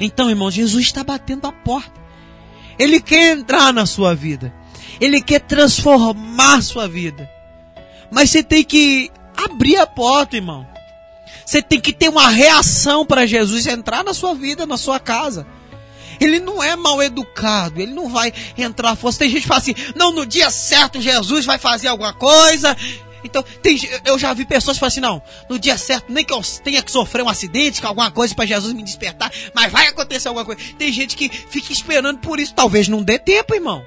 Então, 0.01 0.31
irmão, 0.31 0.51
Jesus 0.51 0.87
está 0.87 1.05
batendo 1.05 1.47
a 1.47 1.53
porta. 1.53 2.03
Ele 2.77 3.01
quer 3.01 3.37
entrar 3.37 3.73
na 3.73 3.87
sua 3.87 4.15
vida. 4.15 4.53
Ele 5.01 5.21
quer 5.21 5.41
transformar 5.41 6.63
sua 6.63 6.89
vida. 6.89 7.31
Mas 8.11 8.31
você 8.31 8.43
tem 8.43 8.65
que 8.65 9.13
abrir 9.37 9.77
a 9.77 9.87
porta, 9.87 10.37
irmão. 10.37 10.67
Você 11.47 11.63
tem 11.63 11.81
que 11.81 11.93
ter 11.93 12.09
uma 12.09 12.29
reação 12.29 13.05
para 13.05 13.27
Jesus 13.27 13.67
entrar 13.67 14.03
na 14.03 14.15
sua 14.15 14.35
vida, 14.35 14.67
na 14.67 14.77
sua 14.77 14.99
casa. 14.99 15.47
Ele 16.21 16.41
não 16.41 16.63
é 16.63 16.77
mal 16.77 17.03
educado, 17.03 17.81
ele 17.81 17.93
não 17.93 18.09
vai 18.09 18.33
entrar 18.57 18.97
força. 18.97 19.21
Tem 19.21 19.31
gente 19.31 19.43
que 19.43 19.49
fala 19.49 19.61
assim: 19.61 19.75
não, 19.95 20.13
no 20.13 20.27
dia 20.27 20.51
certo 20.51 21.01
Jesus 21.01 21.45
vai 21.45 21.59
fazer 21.59 21.89
alguma 21.89 22.13
coisa 22.13 22.77
Então, 23.25 23.43
tem, 23.63 23.81
eu 24.05 24.19
já 24.19 24.35
vi 24.35 24.45
pessoas 24.45 24.77
que 24.77 24.81
falam 24.81 24.89
assim, 24.89 25.01
não, 25.01 25.23
no 25.49 25.59
dia 25.59 25.79
certo, 25.79 26.13
nem 26.13 26.25
que 26.25 26.33
eu 26.33 26.43
tenha 26.63 26.83
que 26.83 26.93
sofrer 26.93 27.23
um 27.23 27.29
acidente, 27.29 27.81
que 27.81 27.87
alguma 27.87 28.11
coisa 28.11 28.35
para 28.35 28.45
Jesus 28.45 28.73
me 28.75 28.83
despertar, 28.83 29.33
mas 29.55 29.73
vai 29.73 29.87
acontecer 29.87 30.29
alguma 30.29 30.45
coisa. 30.45 30.61
Tem 30.79 30.93
gente 30.93 31.17
que 31.17 31.31
fica 31.31 31.73
esperando 31.73 32.19
por 32.19 32.39
isso, 32.39 32.53
talvez 32.55 32.87
não 32.87 33.03
dê 33.03 33.19
tempo, 33.19 33.55
irmão. 33.55 33.85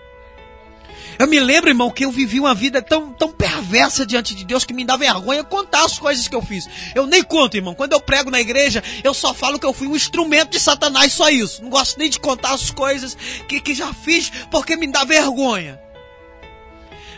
Eu 1.19 1.27
me 1.27 1.39
lembro, 1.39 1.69
irmão, 1.69 1.89
que 1.89 2.05
eu 2.05 2.11
vivi 2.11 2.39
uma 2.39 2.53
vida 2.53 2.81
tão, 2.81 3.11
tão 3.11 3.31
perversa 3.31 4.05
diante 4.05 4.35
de 4.35 4.45
Deus 4.45 4.63
que 4.63 4.73
me 4.73 4.85
dá 4.85 4.95
vergonha 4.95 5.43
contar 5.43 5.83
as 5.83 5.97
coisas 5.97 6.27
que 6.27 6.35
eu 6.35 6.41
fiz. 6.41 6.67
Eu 6.93 7.07
nem 7.07 7.23
conto, 7.23 7.57
irmão. 7.57 7.73
Quando 7.73 7.93
eu 7.93 7.99
prego 7.99 8.29
na 8.29 8.39
igreja, 8.39 8.83
eu 9.03 9.13
só 9.13 9.33
falo 9.33 9.57
que 9.57 9.65
eu 9.65 9.73
fui 9.73 9.87
um 9.87 9.95
instrumento 9.95 10.51
de 10.51 10.59
Satanás, 10.59 11.13
só 11.13 11.29
isso. 11.29 11.63
Não 11.63 11.69
gosto 11.69 11.97
nem 11.97 12.09
de 12.09 12.19
contar 12.19 12.53
as 12.53 12.69
coisas 12.69 13.17
que, 13.47 13.59
que 13.59 13.73
já 13.73 13.93
fiz, 13.93 14.31
porque 14.51 14.75
me 14.75 14.87
dá 14.87 15.03
vergonha. 15.03 15.79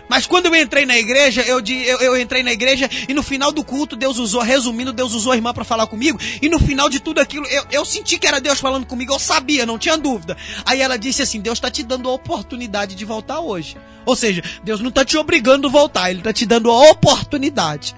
Mas 0.09 0.25
quando 0.25 0.47
eu 0.47 0.55
entrei 0.55 0.87
na 0.87 0.97
igreja, 0.97 1.43
eu, 1.43 1.59
eu, 1.59 1.99
eu, 1.99 2.19
entrei 2.19 2.41
na 2.41 2.51
igreja 2.51 2.89
e 3.07 3.13
no 3.13 3.21
final 3.21 3.51
do 3.51 3.63
culto, 3.63 3.95
Deus 3.95 4.17
usou, 4.17 4.41
resumindo, 4.41 4.91
Deus 4.91 5.13
usou 5.13 5.31
a 5.31 5.35
irmã 5.35 5.53
para 5.53 5.63
falar 5.63 5.85
comigo. 5.85 6.19
E 6.41 6.49
no 6.49 6.57
final 6.57 6.89
de 6.89 6.99
tudo 6.99 7.21
aquilo, 7.21 7.45
eu, 7.45 7.63
eu 7.71 7.85
senti 7.85 8.17
que 8.17 8.25
era 8.25 8.41
Deus 8.41 8.59
falando 8.59 8.87
comigo, 8.87 9.13
eu 9.13 9.19
sabia, 9.19 9.67
não 9.67 9.77
tinha 9.77 9.95
dúvida. 9.95 10.35
Aí 10.65 10.81
ela 10.81 10.97
disse 10.97 11.21
assim: 11.21 11.39
Deus 11.39 11.59
está 11.59 11.69
te 11.69 11.83
dando 11.83 12.09
a 12.09 12.13
oportunidade 12.13 12.95
de 12.95 13.05
voltar 13.05 13.39
hoje. 13.39 13.77
Ou 14.03 14.15
seja, 14.15 14.43
Deus 14.63 14.81
não 14.81 14.89
está 14.89 15.05
te 15.05 15.15
obrigando 15.15 15.67
a 15.67 15.71
voltar, 15.71 16.09
Ele 16.09 16.21
está 16.21 16.33
te 16.33 16.45
dando 16.47 16.71
a 16.71 16.89
oportunidade. 16.89 17.95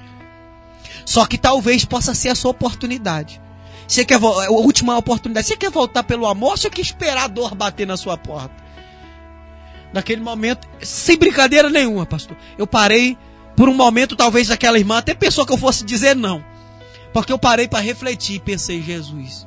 Só 1.06 1.26
que 1.26 1.38
talvez 1.38 1.86
possa 1.86 2.14
ser 2.14 2.30
a 2.30 2.36
sua 2.36 2.52
oportunidade. 2.52 3.42
Você 3.88 4.04
quer 4.04 4.16
a 4.16 4.52
última 4.52 4.98
oportunidade? 4.98 5.48
Você 5.48 5.56
quer 5.56 5.72
voltar 5.72 6.04
pelo 6.04 6.26
amor 6.26 6.52
ou 6.52 6.58
você 6.58 6.70
quer 6.70 6.82
esperar 6.82 7.24
a 7.24 7.28
dor 7.28 7.56
bater 7.56 7.88
na 7.88 7.96
sua 7.96 8.18
porta? 8.18 8.61
Naquele 9.94 10.22
momento, 10.22 10.68
sem 10.82 11.18
brincadeira 11.18 11.70
nenhuma, 11.70 12.06
pastor. 12.06 12.38
Eu 12.58 12.66
parei 12.66 13.18
por 13.56 13.68
um 13.68 13.74
momento, 13.74 14.16
talvez 14.16 14.50
aquela 14.50 14.80
irmã 14.80 14.98
até 14.98 15.14
pensou 15.14 15.46
que 15.46 15.52
eu 15.52 15.58
fosse 15.58 15.84
dizer 15.84 16.16
não. 16.16 16.44
Porque 17.14 17.34
eu 17.34 17.38
parei 17.38 17.68
para 17.68 17.80
refletir 17.80 18.36
e 18.36 18.40
pensei, 18.40 18.82
Jesus. 18.82 19.46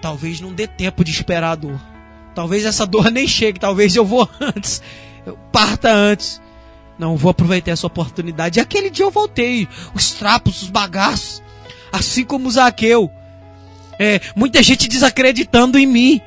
Talvez 0.00 0.40
não 0.40 0.52
dê 0.52 0.66
tempo 0.66 1.04
de 1.04 1.10
esperar 1.10 1.52
a 1.52 1.54
dor. 1.54 1.80
Talvez 2.34 2.64
essa 2.64 2.86
dor 2.86 3.10
nem 3.10 3.26
chegue, 3.26 3.58
talvez 3.58 3.94
eu 3.94 4.04
vou 4.04 4.28
antes. 4.40 4.80
Eu 5.26 5.36
parta 5.50 5.92
antes. 5.92 6.40
Não, 6.98 7.16
vou 7.16 7.30
aproveitar 7.30 7.72
essa 7.72 7.86
oportunidade. 7.86 8.58
E 8.58 8.62
aquele 8.62 8.90
dia 8.90 9.04
eu 9.04 9.10
voltei. 9.10 9.68
Os 9.94 10.12
trapos, 10.12 10.62
os 10.62 10.70
bagaços. 10.70 11.42
Assim 11.92 12.24
como 12.24 12.48
o 12.48 12.50
Zaqueu. 12.50 13.10
É, 13.98 14.20
muita 14.34 14.62
gente 14.62 14.88
desacreditando 14.88 15.78
em 15.78 15.86
mim. 15.86 16.20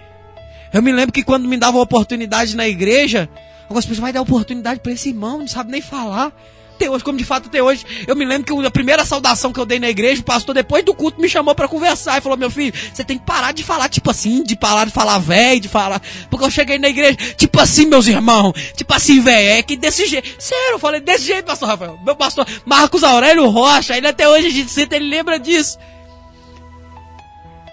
Eu 0.75 0.83
me 0.83 0.91
lembro 0.91 1.13
que 1.13 1.23
quando 1.23 1.47
me 1.47 1.55
dava 1.55 1.77
oportunidade 1.77 2.53
na 2.53 2.67
igreja, 2.67 3.29
algumas 3.63 3.85
pessoas 3.85 3.99
vai 3.99 4.11
dar 4.11 4.21
oportunidade 4.21 4.81
para 4.81 4.91
esse 4.91 5.07
irmão, 5.07 5.37
não 5.39 5.47
sabe 5.47 5.71
nem 5.71 5.81
falar. 5.81 6.33
Até 6.75 6.89
hoje, 6.89 7.01
como 7.01 7.17
de 7.17 7.23
fato 7.23 7.47
até 7.47 7.63
hoje, 7.63 7.85
eu 8.05 8.13
me 8.13 8.25
lembro 8.25 8.43
que 8.43 8.67
a 8.67 8.69
primeira 8.69 9.05
saudação 9.05 9.53
que 9.53 9.59
eu 9.61 9.65
dei 9.65 9.79
na 9.79 9.87
igreja, 9.87 10.19
o 10.19 10.25
pastor 10.25 10.53
depois 10.53 10.83
do 10.83 10.93
culto 10.93 11.21
me 11.21 11.29
chamou 11.29 11.55
para 11.55 11.69
conversar 11.69 12.17
e 12.17 12.21
falou: 12.21 12.37
"Meu 12.37 12.51
filho, 12.51 12.73
você 12.93 13.05
tem 13.05 13.17
que 13.17 13.25
parar 13.25 13.53
de 13.53 13.63
falar 13.63 13.87
tipo 13.87 14.11
assim, 14.11 14.43
de 14.43 14.57
parar 14.57 14.83
de 14.83 14.91
falar 14.91 15.17
velho, 15.17 15.61
de 15.61 15.69
falar, 15.69 16.01
porque 16.29 16.43
eu 16.43 16.51
cheguei 16.51 16.77
na 16.77 16.89
igreja 16.89 17.15
tipo 17.37 17.57
assim, 17.57 17.85
meus 17.85 18.07
irmãos, 18.07 18.51
tipo 18.75 18.93
assim, 18.93 19.21
velho, 19.21 19.59
é 19.59 19.63
que 19.63 19.77
desse 19.77 20.05
jeito". 20.05 20.27
Sério, 20.37 20.73
eu 20.73 20.79
falei 20.79 20.99
desse 20.99 21.23
jeito, 21.23 21.45
pastor 21.45 21.69
Rafael. 21.69 21.97
Meu 22.03 22.17
pastor 22.17 22.45
Marcos 22.65 23.01
Aurélio 23.01 23.47
Rocha, 23.47 23.95
ele 23.95 24.07
até 24.07 24.27
hoje 24.27 24.47
a 24.47 24.51
gente 24.51 24.69
senta, 24.69 24.97
ele 24.97 25.07
lembra 25.07 25.39
disso. 25.39 25.79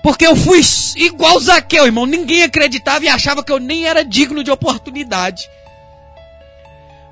Porque 0.02 0.26
eu 0.26 0.34
fui 0.34 0.60
igual 0.96 1.38
Zaqueu, 1.38 1.86
irmão. 1.86 2.06
Ninguém 2.06 2.42
acreditava 2.42 3.04
e 3.04 3.08
achava 3.08 3.42
que 3.44 3.52
eu 3.52 3.60
nem 3.60 3.86
era 3.86 4.04
digno 4.04 4.42
de 4.42 4.50
oportunidade. 4.50 5.48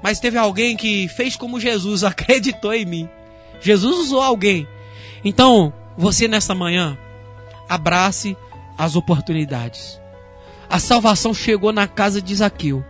Mas 0.03 0.19
teve 0.19 0.37
alguém 0.37 0.77
que 0.77 1.07
fez 1.09 1.37
como 1.37 1.61
Jesus, 1.61 2.03
acreditou 2.05 2.75
em 2.75 2.85
mim. 2.85 3.09
Jesus 3.61 3.99
usou 3.99 4.21
alguém. 4.21 4.67
Então, 5.25 5.73
você 5.97 6.27
nessa 6.27 6.55
manhã, 6.55 6.99
abrace 7.69 8.37
as 8.77 8.97
oportunidades. 8.97 10.01
A 10.69 10.79
salvação 10.79 11.33
chegou 11.33 11.73
na 11.73 11.87
casa 11.87 12.21
de 12.21 12.35
Zaqueu. 12.35 12.85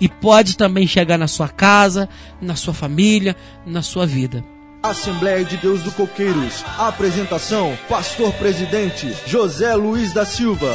E 0.00 0.08
pode 0.08 0.56
também 0.56 0.86
chegar 0.86 1.18
na 1.18 1.28
sua 1.28 1.48
casa, 1.48 2.08
na 2.40 2.56
sua 2.56 2.74
família, 2.74 3.36
na 3.64 3.82
sua 3.82 4.06
vida. 4.06 4.44
Assembleia 4.84 5.42
de 5.42 5.56
Deus 5.56 5.82
do 5.82 5.90
Coqueiros. 5.90 6.62
Apresentação: 6.78 7.74
Pastor 7.88 8.30
Presidente 8.34 9.16
José 9.26 9.74
Luiz 9.74 10.12
da 10.12 10.26
Silva. 10.26 10.74